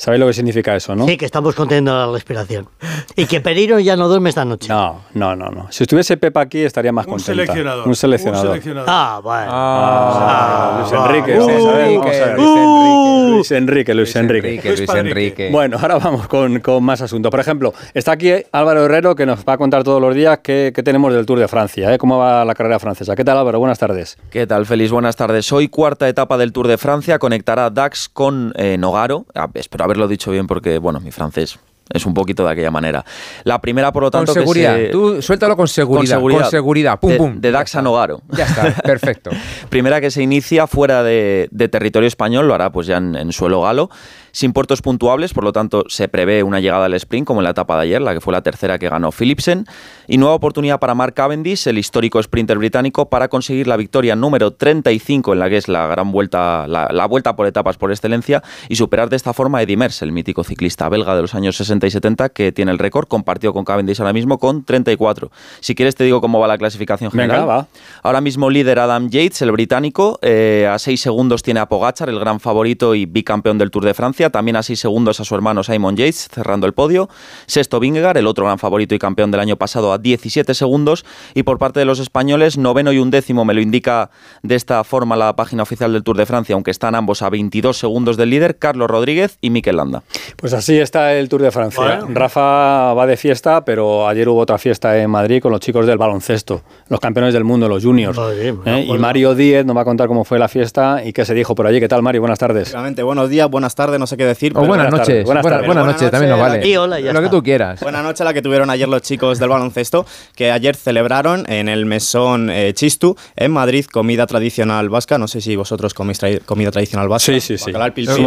¿Sabéis 0.01 0.19
lo 0.19 0.25
que 0.25 0.33
significa 0.33 0.75
eso, 0.75 0.95
no? 0.95 1.05
Sí, 1.05 1.15
que 1.15 1.25
estamos 1.25 1.53
conteniendo 1.53 1.93
la 1.93 2.11
respiración. 2.11 2.67
Y 3.15 3.27
que 3.27 3.39
Perino 3.39 3.79
ya 3.79 3.95
no 3.95 4.07
duerme 4.07 4.29
esta 4.29 4.43
noche. 4.43 4.67
No, 4.67 5.01
no, 5.13 5.35
no. 5.35 5.49
no. 5.51 5.71
Si 5.71 5.83
estuviese 5.83 6.17
Pepa 6.17 6.41
aquí 6.41 6.63
estaría 6.63 6.91
más 6.91 7.05
contenta. 7.05 7.31
Un 7.33 7.37
seleccionador. 7.37 7.87
Un 7.87 7.95
seleccionador. 7.95 8.59
Ah, 8.87 9.19
bueno. 9.23 9.47
Ah, 9.47 10.77
Luis 10.79 10.91
Enrique. 10.91 11.35
Luis 11.35 11.49
Enrique. 11.49 12.33
Luis 12.35 12.57
Enrique. 12.57 13.20
Luis 13.35 13.51
Enrique. 13.51 13.93
Luis 13.93 14.15
Enrique. 14.15 15.49
Bueno, 15.51 15.77
ahora 15.81 15.97
vamos 15.97 16.27
con, 16.27 16.59
con, 16.59 16.83
más 16.83 17.01
asuntos. 17.01 17.29
Por 17.29 17.39
ejemplo, 17.39 17.73
está 17.93 18.13
aquí 18.13 18.31
Álvaro 18.51 18.85
Herrero 18.85 19.15
que 19.15 19.25
nos 19.25 19.45
va 19.45 19.53
a 19.53 19.57
contar 19.57 19.83
todos 19.83 20.01
los 20.01 20.15
días 20.15 20.39
qué, 20.43 20.71
qué 20.75 20.83
tenemos 20.83 21.13
del 21.13 21.25
Tour 21.25 21.39
de 21.39 21.47
Francia, 21.47 21.93
¿eh? 21.93 21.97
cómo 21.97 22.17
va 22.17 22.45
la 22.45 22.53
carrera 22.53 22.79
francesa. 22.79 23.15
¿Qué 23.15 23.23
tal 23.23 23.37
Álvaro? 23.37 23.59
Buenas 23.59 23.79
tardes. 23.79 24.17
¿Qué 24.29 24.47
tal, 24.47 24.65
Feliz? 24.65 24.91
Buenas 24.91 25.15
tardes. 25.15 25.51
Hoy 25.51 25.67
cuarta 25.67 26.07
etapa 26.07 26.37
del 26.37 26.51
Tour 26.51 26.67
de 26.67 26.77
Francia. 26.77 27.19
Conectará 27.19 27.69
Dax 27.69 28.09
con 28.09 28.53
eh, 28.57 28.77
Nogaro. 28.77 29.25
Ah, 29.35 29.49
espero 29.53 29.83
haberlo 29.83 30.07
dicho 30.07 30.31
bien 30.31 30.47
porque 30.47 30.77
bueno, 30.77 30.99
mi 30.99 31.11
francés 31.11 31.59
es 31.89 32.05
un 32.05 32.13
poquito 32.13 32.45
de 32.45 32.51
aquella 32.51 32.71
manera. 32.71 33.03
La 33.43 33.59
primera, 33.59 33.91
por 33.91 34.03
lo 34.03 34.11
tanto, 34.11 34.33
con 34.33 34.41
seguridad. 34.41 34.77
Tú 34.91 35.21
suéltalo 35.21 35.55
con 35.57 35.67
seguridad. 35.67 36.19
Con 36.19 36.45
seguridad. 36.49 36.99
Pum, 36.99 37.11
de, 37.11 37.17
pum. 37.17 37.41
De 37.41 37.51
Dax 37.51 37.75
a 37.75 37.81
Nogaro. 37.81 38.21
Ya 38.29 38.45
está, 38.45 38.71
perfecto. 38.83 39.31
primera 39.69 39.99
que 40.01 40.11
se 40.11 40.21
inicia 40.21 40.67
fuera 40.67 41.03
de, 41.03 41.49
territorio 41.71 42.07
español, 42.07 42.47
lo 42.47 42.53
hará 42.53 42.71
pues 42.71 42.87
ya 42.87 42.97
en 42.97 43.31
suelo 43.31 43.61
galo 43.61 43.89
sin 44.31 44.53
puertos 44.53 44.81
puntuables, 44.81 45.33
por 45.33 45.43
lo 45.43 45.51
tanto 45.51 45.83
se 45.87 46.07
prevé 46.07 46.43
una 46.43 46.59
llegada 46.59 46.85
al 46.85 46.93
sprint 46.93 47.27
como 47.27 47.41
en 47.41 47.45
la 47.45 47.51
etapa 47.51 47.75
de 47.77 47.83
ayer, 47.83 48.01
la 48.01 48.13
que 48.13 48.21
fue 48.21 48.33
la 48.33 48.41
tercera 48.41 48.79
que 48.79 48.89
ganó 48.89 49.11
Philipsen, 49.11 49.65
y 50.07 50.17
nueva 50.17 50.35
oportunidad 50.35 50.79
para 50.79 50.95
Mark 50.95 51.13
Cavendish, 51.13 51.67
el 51.67 51.77
histórico 51.77 52.21
sprinter 52.21 52.57
británico, 52.57 53.09
para 53.09 53.27
conseguir 53.27 53.67
la 53.67 53.77
victoria 53.77 54.15
número 54.15 54.51
35 54.51 55.33
en 55.33 55.39
la 55.39 55.49
que 55.49 55.57
es 55.57 55.67
la 55.67 55.87
gran 55.87 56.11
vuelta, 56.11 56.67
la, 56.67 57.05
vuelta 57.05 57.35
por 57.35 57.47
etapas 57.47 57.77
por 57.77 57.91
excelencia, 57.91 58.43
y 58.69 58.75
superar 58.75 59.09
de 59.09 59.15
esta 59.15 59.33
forma 59.33 59.59
a 59.59 59.63
Eddie 59.63 59.77
Merckx, 59.77 60.01
el 60.01 60.11
mítico 60.11 60.43
ciclista 60.43 60.89
belga 60.89 61.15
de 61.15 61.21
los 61.21 61.35
años 61.35 61.57
60 61.57 61.87
y 61.87 61.91
70, 61.91 62.29
que 62.29 62.51
tiene 62.51 62.71
el 62.71 62.79
récord, 62.79 63.07
compartido 63.07 63.53
con 63.53 63.65
Cavendish 63.65 63.99
ahora 63.99 64.13
mismo 64.13 64.37
con 64.37 64.63
34. 64.63 65.31
Si 65.59 65.75
quieres 65.75 65.95
te 65.95 66.03
digo 66.03 66.21
cómo 66.21 66.39
va 66.39 66.47
la 66.47 66.57
clasificación 66.57 67.11
general. 67.11 67.67
Ahora 68.03 68.21
mismo 68.21 68.49
líder 68.49 68.79
Adam 68.79 69.09
Yates, 69.09 69.41
el 69.41 69.51
británico, 69.51 70.19
eh, 70.21 70.69
a 70.71 70.79
6 70.79 70.99
segundos 70.99 71.43
tiene 71.43 71.59
a 71.59 71.67
Pogachar, 71.67 72.09
el 72.09 72.19
gran 72.19 72.39
favorito 72.39 72.95
y 72.95 73.05
bicampeón 73.05 73.57
del 73.57 73.71
Tour 73.71 73.85
de 73.85 73.93
Francia, 73.93 74.20
también 74.29 74.55
a 74.55 74.63
6 74.63 74.79
segundos 74.79 75.19
a 75.19 75.25
su 75.25 75.35
hermano 75.35 75.63
Simon 75.63 75.95
Yates, 75.95 76.29
cerrando 76.31 76.67
el 76.67 76.73
podio. 76.73 77.09
Sexto 77.47 77.79
Vingegaard, 77.79 78.17
el 78.17 78.27
otro 78.27 78.45
gran 78.45 78.59
favorito 78.59 78.95
y 78.95 78.99
campeón 78.99 79.31
del 79.31 79.39
año 79.39 79.57
pasado, 79.57 79.93
a 79.93 79.97
17 79.97 80.53
segundos. 80.53 81.05
Y 81.33 81.43
por 81.43 81.57
parte 81.57 81.79
de 81.79 81.85
los 81.85 81.99
españoles, 81.99 82.57
noveno 82.57 82.91
y 82.91 82.99
un 82.99 83.11
décimo, 83.11 83.45
me 83.45 83.53
lo 83.53 83.61
indica 83.61 84.11
de 84.43 84.55
esta 84.55 84.83
forma 84.83 85.15
la 85.15 85.35
página 85.35 85.63
oficial 85.63 85.93
del 85.93 86.03
Tour 86.03 86.17
de 86.17 86.25
Francia, 86.25 86.53
aunque 86.55 86.71
están 86.71 86.95
ambos 86.95 87.21
a 87.21 87.29
22 87.29 87.77
segundos 87.77 88.17
del 88.17 88.29
líder, 88.29 88.57
Carlos 88.57 88.89
Rodríguez 88.89 89.37
y 89.41 89.49
Mikel 89.49 89.77
Landa. 89.77 90.03
Pues 90.35 90.53
así 90.53 90.77
está 90.77 91.13
el 91.13 91.29
Tour 91.29 91.41
de 91.41 91.51
Francia. 91.51 92.01
Rafa 92.09 92.93
va 92.93 93.07
de 93.07 93.17
fiesta, 93.17 93.65
pero 93.65 94.07
ayer 94.07 94.27
hubo 94.29 94.39
otra 94.39 94.57
fiesta 94.57 94.97
en 94.97 95.09
Madrid 95.09 95.41
con 95.41 95.51
los 95.51 95.59
chicos 95.59 95.85
del 95.85 95.97
baloncesto, 95.97 96.61
los 96.87 96.99
campeones 96.99 97.33
del 97.33 97.43
mundo, 97.43 97.67
los 97.67 97.83
juniors. 97.83 98.17
¿Eh? 98.65 98.85
Y 98.87 98.97
Mario 98.97 99.35
Díez 99.35 99.65
nos 99.65 99.75
va 99.75 99.81
a 99.81 99.85
contar 99.85 100.07
cómo 100.07 100.23
fue 100.23 100.39
la 100.39 100.47
fiesta 100.47 101.03
y 101.03 101.13
qué 101.13 101.25
se 101.25 101.33
dijo 101.33 101.55
por 101.55 101.67
allí. 101.67 101.79
¿Qué 101.79 101.87
tal, 101.87 102.01
Mario? 102.01 102.21
Buenas 102.21 102.39
tardes. 102.39 102.75
buenos 103.03 103.29
días, 103.29 103.49
buenas 103.49 103.75
tardes, 103.75 103.99
sé 104.11 104.17
qué 104.17 104.25
decir. 104.25 104.53
O 104.55 104.65
buenas, 104.65 104.91
noches. 104.91 105.25
Buenas, 105.25 105.43
noches, 105.43 106.11
también 106.11 106.31
nos 106.31 106.39
vale. 106.39 107.13
Lo 107.13 107.21
que 107.21 107.29
tú 107.29 107.41
quieras. 107.41 107.79
Buenas 107.81 108.03
noches 108.03 108.23
la 108.25 108.33
que 108.33 108.41
tuvieron 108.41 108.69
ayer 108.69 108.87
los 108.87 109.01
chicos 109.01 109.39
del 109.39 109.49
baloncesto, 109.49 110.05
que 110.35 110.51
ayer 110.51 110.75
celebraron 110.75 111.49
en 111.49 111.69
el 111.69 111.85
mesón 111.85 112.49
eh, 112.49 112.73
Chistu, 112.73 113.15
en 113.35 113.51
Madrid, 113.51 113.85
comida 113.85 114.27
tradicional 114.27 114.89
vasca. 114.89 115.17
No 115.17 115.27
sé 115.27 115.41
si 115.41 115.55
vosotros 115.55 115.93
coméis 115.93 116.19
comida 116.45 116.71
tradicional 116.71 117.07
vasca. 117.07 117.31
Sí, 117.33 117.41
sí, 117.41 117.57
sí. 117.57 117.71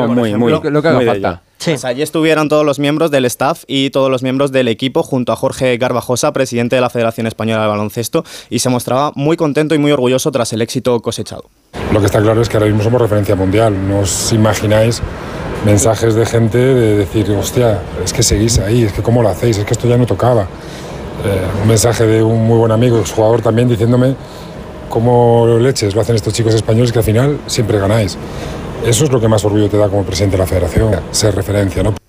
muy, 0.09 0.35
muy, 0.35 0.51
lo, 0.51 0.61
que 0.61 0.89
haga 0.89 1.01
falta. 1.01 1.43
Pues 1.65 1.85
allí 1.85 2.03
estuvieron 2.03 2.49
todos 2.49 2.65
los 2.65 2.79
miembros 2.79 3.11
del 3.11 3.25
staff 3.25 3.65
y 3.67 3.91
todos 3.91 4.11
los 4.11 4.23
miembros 4.23 4.53
del 4.53 4.69
equipo 4.69 5.03
junto 5.03 5.33
a 5.33 5.37
Jorge 5.37 5.77
Garbajosa, 5.79 6.33
presidente 6.33 6.77
de 6.77 6.83
la 6.83 6.91
Federación 6.91 7.27
Española 7.27 7.63
de 7.63 7.69
Baloncesto, 7.69 8.25
y 8.51 8.59
se 8.59 8.69
mostraba 8.69 9.13
muy 9.15 9.37
contento 9.37 9.75
y 9.75 9.79
muy 9.79 9.93
orgulloso 9.93 10.31
tras 10.31 10.53
el 10.53 10.61
éxito 10.61 11.01
cosechado. 11.01 11.45
Lo 11.93 12.01
que 12.01 12.07
está 12.07 12.21
claro 12.21 12.43
es 12.43 12.49
que 12.49 12.57
ahora 12.57 12.67
mismo 12.67 12.83
somos 12.83 13.01
referencia 13.01 13.35
mundial. 13.35 13.89
No 13.89 14.01
os 14.01 14.33
imagináis 14.33 15.01
mensajes 15.65 16.15
de 16.15 16.27
gente 16.27 16.59
de 16.59 16.97
decir, 16.99 17.31
hostia, 17.33 17.81
es 18.05 18.13
que 18.13 18.23
seguís 18.23 18.59
ahí, 18.59 18.85
es 18.85 18.93
que 18.93 19.03
cómo 19.03 19.23
lo 19.23 19.29
hacéis, 19.29 19.59
es 19.59 19.65
que 19.65 19.73
esto 19.73 19.89
ya 19.89 19.97
no 19.97 20.07
tocaba. 20.07 20.43
Eh, 20.43 21.63
un 21.63 21.69
mensaje 21.69 22.07
de 22.07 22.23
un 22.23 22.47
muy 22.47 22.59
buen 22.59 22.73
amigo, 22.73 23.03
jugador 23.15 23.41
también, 23.41 23.69
diciéndome 23.69 24.15
cómo 24.91 25.59
leches 25.59 25.95
lo 25.95 26.01
hacen 26.01 26.15
estos 26.15 26.33
chicos 26.33 26.55
españoles 26.55 26.93
que 26.93 26.99
al 26.99 27.05
final 27.05 27.39
siempre 27.47 27.79
ganáis. 27.79 28.17
Eso 28.87 29.05
es 29.05 29.11
lo 29.11 29.21
que 29.21 29.29
más 29.29 29.45
orgullo 29.45 29.69
te 29.69 29.79
da 29.79 29.89
como 29.89 30.05
presidente 30.05 30.37
de 30.37 30.43
la 30.43 30.47
federación, 30.47 30.95
ser 31.11 31.35
referencia, 31.35 31.83
¿no? 31.83 32.04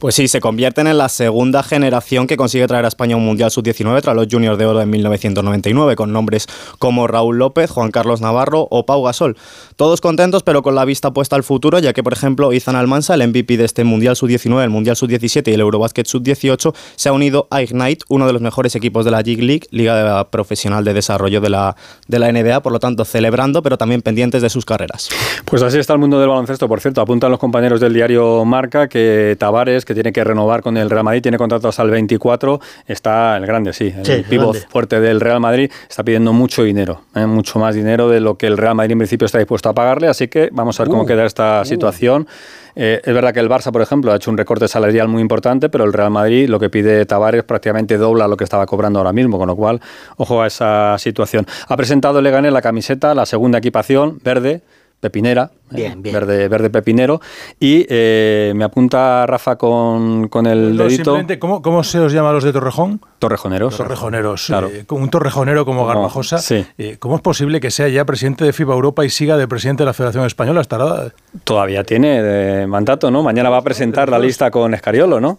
Pues 0.00 0.14
sí, 0.14 0.28
se 0.28 0.40
convierten 0.40 0.86
en 0.86 0.96
la 0.96 1.10
segunda 1.10 1.62
generación 1.62 2.26
que 2.26 2.38
consigue 2.38 2.66
traer 2.66 2.86
a 2.86 2.88
España 2.88 3.16
un 3.16 3.24
Mundial 3.26 3.50
Sub-19 3.50 4.00
tras 4.00 4.16
los 4.16 4.28
Juniors 4.30 4.56
de 4.56 4.64
Oro 4.64 4.80
en 4.80 4.88
1999, 4.88 5.94
con 5.94 6.10
nombres 6.10 6.46
como 6.78 7.06
Raúl 7.06 7.36
López, 7.36 7.70
Juan 7.70 7.90
Carlos 7.90 8.22
Navarro 8.22 8.66
o 8.70 8.86
Pau 8.86 9.02
Gasol. 9.04 9.36
Todos 9.76 10.00
contentos, 10.00 10.42
pero 10.42 10.62
con 10.62 10.74
la 10.74 10.86
vista 10.86 11.10
puesta 11.10 11.36
al 11.36 11.42
futuro, 11.42 11.78
ya 11.80 11.92
que, 11.92 12.02
por 12.02 12.14
ejemplo, 12.14 12.54
Izan 12.54 12.76
Almansa, 12.76 13.12
el 13.12 13.28
MVP 13.28 13.58
de 13.58 13.66
este 13.66 13.84
Mundial 13.84 14.16
Sub-19, 14.16 14.64
el 14.64 14.70
Mundial 14.70 14.96
Sub-17 14.96 15.48
y 15.48 15.52
el 15.52 15.60
Eurobasket 15.60 16.06
Sub-18, 16.06 16.74
se 16.96 17.08
ha 17.10 17.12
unido 17.12 17.46
a 17.50 17.60
Ignite, 17.60 18.06
uno 18.08 18.26
de 18.26 18.32
los 18.32 18.40
mejores 18.40 18.74
equipos 18.76 19.04
de 19.04 19.10
la 19.10 19.20
G 19.20 19.36
League, 19.36 19.66
Liga 19.70 20.30
Profesional 20.30 20.82
de 20.82 20.94
Desarrollo 20.94 21.42
de 21.42 21.50
la, 21.50 21.76
de 22.08 22.18
la 22.18 22.32
NBA, 22.32 22.62
por 22.62 22.72
lo 22.72 22.80
tanto, 22.80 23.04
celebrando, 23.04 23.62
pero 23.62 23.76
también 23.76 24.00
pendientes 24.00 24.40
de 24.40 24.48
sus 24.48 24.64
carreras. 24.64 25.10
Pues 25.44 25.62
así 25.62 25.78
está 25.78 25.92
el 25.92 25.98
mundo 25.98 26.18
del 26.18 26.30
baloncesto, 26.30 26.66
por 26.68 26.80
cierto. 26.80 27.02
Apuntan 27.02 27.30
los 27.30 27.38
compañeros 27.38 27.80
del 27.80 27.92
diario 27.92 28.46
Marca 28.46 28.88
que 28.88 29.36
Tavares, 29.38 29.84
que 29.90 29.94
tiene 29.94 30.12
que 30.12 30.22
renovar 30.22 30.62
con 30.62 30.76
el 30.76 30.88
Real 30.88 31.02
Madrid, 31.02 31.20
tiene 31.20 31.36
contratos 31.36 31.80
al 31.80 31.90
24, 31.90 32.60
está 32.86 33.36
el 33.36 33.44
grande, 33.44 33.72
sí, 33.72 33.92
el 33.96 34.06
Sí, 34.06 34.24
pívot 34.28 34.56
fuerte 34.68 35.00
del 35.00 35.20
Real 35.20 35.40
Madrid, 35.40 35.68
está 35.88 36.04
pidiendo 36.04 36.32
mucho 36.32 36.62
dinero, 36.62 37.00
¿eh? 37.16 37.26
mucho 37.26 37.58
más 37.58 37.74
dinero 37.74 38.08
de 38.08 38.20
lo 38.20 38.36
que 38.36 38.46
el 38.46 38.56
Real 38.56 38.76
Madrid 38.76 38.92
en 38.92 38.98
principio 38.98 39.26
está 39.26 39.38
dispuesto 39.38 39.68
a 39.68 39.74
pagarle, 39.74 40.06
así 40.06 40.28
que 40.28 40.48
vamos 40.52 40.78
a 40.78 40.84
ver 40.84 40.90
cómo 40.90 41.06
queda 41.06 41.26
esta 41.26 41.62
uh. 41.62 41.64
situación. 41.64 42.28
Eh, 42.76 43.00
es 43.04 43.12
verdad 43.12 43.34
que 43.34 43.40
el 43.40 43.48
Barça, 43.48 43.72
por 43.72 43.82
ejemplo, 43.82 44.12
ha 44.12 44.16
hecho 44.16 44.30
un 44.30 44.38
recorte 44.38 44.68
salarial 44.68 45.08
muy 45.08 45.22
importante, 45.22 45.68
pero 45.68 45.82
el 45.82 45.92
Real 45.92 46.12
Madrid 46.12 46.48
lo 46.48 46.60
que 46.60 46.70
pide 46.70 47.04
Tavares 47.04 47.42
prácticamente 47.42 47.98
dobla 47.98 48.28
lo 48.28 48.36
que 48.36 48.44
estaba 48.44 48.64
cobrando 48.66 49.00
ahora 49.00 49.12
mismo, 49.12 49.38
con 49.38 49.48
lo 49.48 49.56
cual, 49.56 49.80
ojo 50.18 50.40
a 50.40 50.46
esa 50.46 50.96
situación. 50.98 51.48
Ha 51.66 51.76
presentado 51.76 52.22
Leganés 52.22 52.52
la 52.52 52.62
camiseta, 52.62 53.12
la 53.12 53.26
segunda 53.26 53.58
equipación, 53.58 54.20
verde, 54.22 54.60
pepinera, 55.00 55.50
Bien, 55.70 56.02
bien. 56.02 56.12
Verde, 56.14 56.48
verde 56.48 56.70
pepinero, 56.70 57.20
y 57.58 57.86
eh, 57.88 58.52
me 58.56 58.64
apunta 58.64 59.24
Rafa 59.26 59.56
con, 59.56 60.28
con 60.28 60.46
el 60.46 60.76
No, 60.76 60.84
dedito. 60.84 60.96
simplemente, 61.04 61.38
¿cómo, 61.38 61.62
¿Cómo 61.62 61.82
se 61.84 61.98
os 61.98 62.12
llama 62.12 62.30
a 62.30 62.32
los 62.32 62.44
de 62.44 62.52
Torrejón? 62.52 63.00
Torrejoneros. 63.18 63.76
Torrejoneros. 63.76 64.46
Claro. 64.46 64.68
eh, 64.68 64.84
con 64.86 65.02
un 65.02 65.10
torrejonero 65.10 65.64
como 65.64 65.86
Garbajosa. 65.86 66.38
sí. 66.38 66.64
eh, 66.78 66.96
¿Cómo 66.98 67.16
es 67.16 67.20
posible 67.22 67.60
que 67.60 67.70
sea 67.70 67.88
ya 67.88 68.04
presidente 68.04 68.44
de 68.44 68.52
FIBA 68.52 68.74
Europa 68.74 69.04
y 69.04 69.10
siga 69.10 69.36
de 69.36 69.46
presidente 69.46 69.82
de 69.82 69.86
la 69.86 69.92
Federación 69.92 70.24
Española? 70.26 70.60
Estará, 70.60 71.12
Todavía 71.44 71.84
tiene 71.84 72.22
de 72.22 72.66
mandato, 72.66 73.10
¿no? 73.10 73.22
Mañana 73.22 73.50
va 73.50 73.58
a 73.58 73.62
presentar 73.62 74.08
la 74.08 74.18
lista 74.18 74.50
con 74.50 74.74
Escariolo, 74.74 75.20
¿no? 75.20 75.36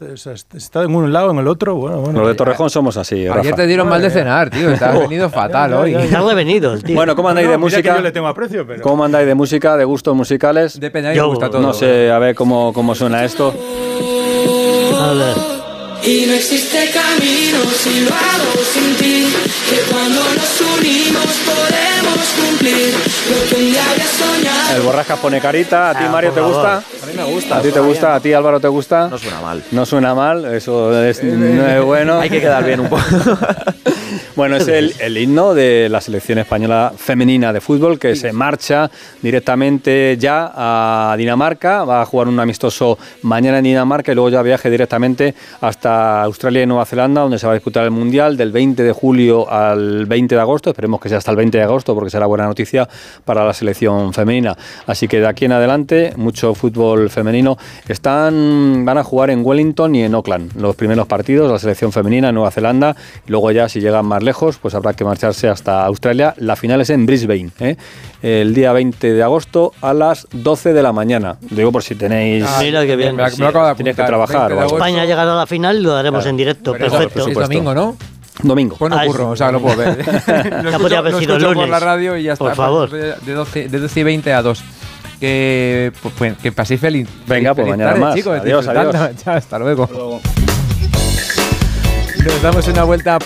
está 0.53 0.83
en 0.83 0.95
un 0.95 1.11
lado, 1.11 1.31
en 1.31 1.37
el 1.39 1.47
otro. 1.47 1.75
Bueno, 1.75 1.99
bueno. 2.01 2.19
Los 2.19 2.27
de 2.29 2.35
Torrejón 2.35 2.69
somos 2.69 2.97
así, 2.97 3.15
Ayer 3.27 3.33
Rafa. 3.35 3.55
te 3.55 3.67
dieron 3.67 3.87
mal 3.89 4.01
de 4.01 4.09
cenar, 4.09 4.49
tío. 4.49 4.69
Estás 4.69 4.97
venido 4.99 5.29
fatal 5.29 5.73
hoy. 5.73 5.93
Se 6.07 6.15
ha 6.15 6.21
revenido 6.21 6.73
el 6.73 6.83
tío. 6.83 6.95
Bueno, 6.95 7.15
¿cómo 7.15 7.29
andáis 7.29 7.47
No, 7.47 7.51
de 7.53 7.57
música? 7.57 7.95
yo 7.95 8.01
le 8.01 8.11
tengo 8.11 8.27
aprecio, 8.27 8.65
pero... 8.65 8.81
¿Cómo 8.81 9.03
andáis 9.03 9.27
de 9.27 9.35
música, 9.35 9.75
de 9.77 9.83
gustos 9.85 10.15
musicales? 10.21 10.79
Depende, 10.79 11.09
a 11.09 11.11
mí 11.13 11.17
me 11.17 11.25
gusta 11.25 11.49
todo. 11.49 11.61
No 11.61 11.73
sé, 11.73 12.11
a 12.11 12.19
ver 12.19 12.35
cómo, 12.35 12.71
cómo 12.73 12.93
suena 12.93 13.25
esto. 13.25 13.47
A 14.99 15.13
ver. 15.13 15.35
Y 16.03 16.25
no 16.27 16.33
existe 16.33 16.91
camino 16.91 17.59
si 17.81 18.01
lo 18.05 18.11
hago 18.13 18.51
sin 18.71 18.95
ti. 18.97 19.27
Que 19.69 19.77
cuando 19.91 20.21
nos 20.21 20.61
unimos 20.77 21.10
El 24.75 24.81
Borrascas 24.83 25.19
pone 25.19 25.39
carita. 25.39 25.89
¿A 25.89 25.93
ti, 25.97 26.03
Ah, 26.07 26.11
Mario, 26.11 26.31
te 26.31 26.41
gusta? 26.41 26.77
A 26.77 27.05
mí 27.05 27.13
me 27.15 27.23
gusta. 27.23 27.57
¿A 27.57 27.61
ti 27.61 27.71
te 27.71 27.79
gusta? 27.79 28.07
bien. 28.07 28.17
¿A 28.17 28.19
ti, 28.21 28.33
Álvaro, 28.33 28.59
te 28.59 28.67
gusta? 28.67 29.07
No 29.09 29.17
suena 29.17 29.41
mal. 29.41 29.63
No 29.71 29.85
suena 29.85 30.15
mal, 30.15 30.45
eso 30.45 31.03
es, 31.03 31.23
no 31.23 31.67
es 31.67 31.83
bueno. 31.83 32.19
Hay 32.19 32.29
que 32.29 32.39
quedar 32.39 32.63
bien 32.63 32.79
un 32.79 32.89
poco. 32.89 33.01
Bueno, 34.33 34.55
es 34.55 34.67
el, 34.69 34.93
el 34.99 35.17
himno 35.17 35.53
de 35.53 35.89
la 35.89 35.99
selección 35.99 36.39
española 36.39 36.93
femenina 36.95 37.51
de 37.51 37.59
fútbol 37.59 37.99
que 37.99 38.15
se 38.15 38.31
marcha 38.31 38.89
directamente 39.21 40.15
ya 40.17 40.51
a 40.55 41.15
Dinamarca. 41.17 41.83
Va 41.83 42.01
a 42.01 42.05
jugar 42.05 42.29
un 42.29 42.39
amistoso 42.39 42.97
mañana 43.23 43.57
en 43.57 43.65
Dinamarca 43.65 44.13
y 44.13 44.15
luego 44.15 44.29
ya 44.29 44.41
viaje 44.41 44.69
directamente 44.69 45.35
hasta 45.59 46.23
Australia 46.23 46.63
y 46.63 46.65
Nueva 46.65 46.85
Zelanda, 46.85 47.21
donde 47.21 47.39
se 47.39 47.45
va 47.45 47.51
a 47.51 47.55
disputar 47.55 47.83
el 47.83 47.91
Mundial 47.91 48.37
del 48.37 48.53
20 48.53 48.81
de 48.83 48.91
julio 48.93 49.51
al 49.51 50.05
20 50.05 50.33
de 50.35 50.41
agosto. 50.41 50.69
Esperemos 50.69 51.01
que 51.01 51.09
sea 51.09 51.17
hasta 51.17 51.31
el 51.31 51.37
20 51.37 51.57
de 51.57 51.63
agosto 51.65 51.93
porque 51.93 52.09
será 52.09 52.25
buena 52.25 52.45
noticia 52.45 52.87
para 53.25 53.43
la 53.45 53.53
selección 53.53 54.13
femenina. 54.13 54.57
Así 54.87 55.07
que 55.07 55.19
de 55.19 55.27
aquí 55.27 55.45
en 55.45 55.51
adelante, 55.51 56.13
mucho 56.17 56.53
fútbol 56.55 57.09
femenino. 57.09 57.57
Están, 57.87 58.83
van 58.85 58.97
a 58.97 59.03
jugar 59.03 59.29
en 59.29 59.45
Wellington 59.45 59.95
y 59.95 60.03
en 60.03 60.13
Auckland 60.15 60.55
los 60.55 60.75
primeros 60.75 61.07
partidos, 61.07 61.51
la 61.51 61.59
selección 61.59 61.91
femenina 61.91 62.29
en 62.29 62.35
Nueva 62.35 62.51
Zelanda. 62.51 62.95
Y 63.27 63.31
luego 63.31 63.51
ya, 63.51 63.69
si 63.69 63.79
llegan 63.81 64.05
más 64.05 64.23
lejos, 64.23 64.57
pues 64.57 64.73
habrá 64.75 64.93
que 64.93 65.03
marcharse 65.03 65.47
hasta 65.47 65.85
Australia. 65.85 66.33
La 66.37 66.55
final 66.55 66.81
es 66.81 66.89
en 66.89 67.05
Brisbane, 67.05 67.49
¿eh? 67.59 67.75
el 68.21 68.53
día 68.53 68.71
20 68.73 69.13
de 69.13 69.23
agosto 69.23 69.73
a 69.81 69.93
las 69.93 70.27
12 70.31 70.73
de 70.73 70.83
la 70.83 70.93
mañana. 70.93 71.37
Digo 71.49 71.71
por 71.71 71.83
si 71.83 71.95
tenéis... 71.95 72.45
Ah, 72.47 72.59
Mira 72.61 72.85
qué 72.85 72.95
bien. 72.95 73.15
Me, 73.15 73.23
me 73.23 73.37
lo 73.37 73.47
acabo 73.47 73.67
de 73.67 73.75
Tienes 73.75 73.95
que 73.95 74.01
apuntar. 74.01 74.27
trabajar, 74.27 74.49
20 74.49 74.53
de 74.53 74.55
o 74.55 74.61
algo. 74.61 74.61
agosto. 74.61 74.77
España 74.77 75.05
llegará 75.05 75.33
a 75.33 75.35
la 75.37 75.47
final 75.47 75.77
y 75.77 75.81
lo 75.81 75.93
daremos 75.93 76.25
en 76.25 76.37
directo. 76.37 76.73
Pero 76.73 76.85
eso 76.87 76.97
Perfecto. 76.97 77.27
Es 77.27 77.33
domingo, 77.35 77.73
¿no? 77.73 77.97
Domingo. 78.43 78.75
Pues 78.77 78.89
no 78.89 78.97
Ah, 78.97 79.05
curro, 79.05 79.23
es- 79.25 79.29
o 79.31 79.35
sea, 79.35 79.51
lo 79.51 79.61
puedo 79.61 79.75
ver. 79.77 79.97
lo 80.63 80.71
Ya 80.71 80.79
podría 80.79 80.99
haber 80.99 81.13
lo 81.13 81.19
sido 81.19 81.37
escucho 81.37 81.53
por 81.53 81.67
la 81.69 81.79
radio 81.79 82.17
y 82.17 82.23
ya 82.23 82.33
está. 82.33 82.45
Por 82.45 82.55
favor. 82.55 82.89
De 82.89 83.33
12, 83.33 83.67
de 83.69 83.79
12 83.79 83.99
y 83.99 84.03
20 84.03 84.33
a 84.33 84.41
2. 84.41 84.63
Que, 85.19 85.91
pues, 86.01 86.13
pues, 86.17 86.37
que 86.37 86.51
paséis 86.51 86.79
feliz. 86.81 87.07
Venga, 87.27 87.53
pues 87.53 87.65
feliz 87.67 87.77
mañana 87.77 87.91
tarde, 87.91 88.05
más. 88.05 88.15
chicos, 88.15 88.39
Adiós. 88.39 88.65
Chao, 89.23 89.35
hasta 89.35 89.59
luego. 89.59 89.87
Nos 92.25 92.41
damos 92.41 92.67
una 92.67 92.83
vuelta 92.83 93.13
por 93.13 93.19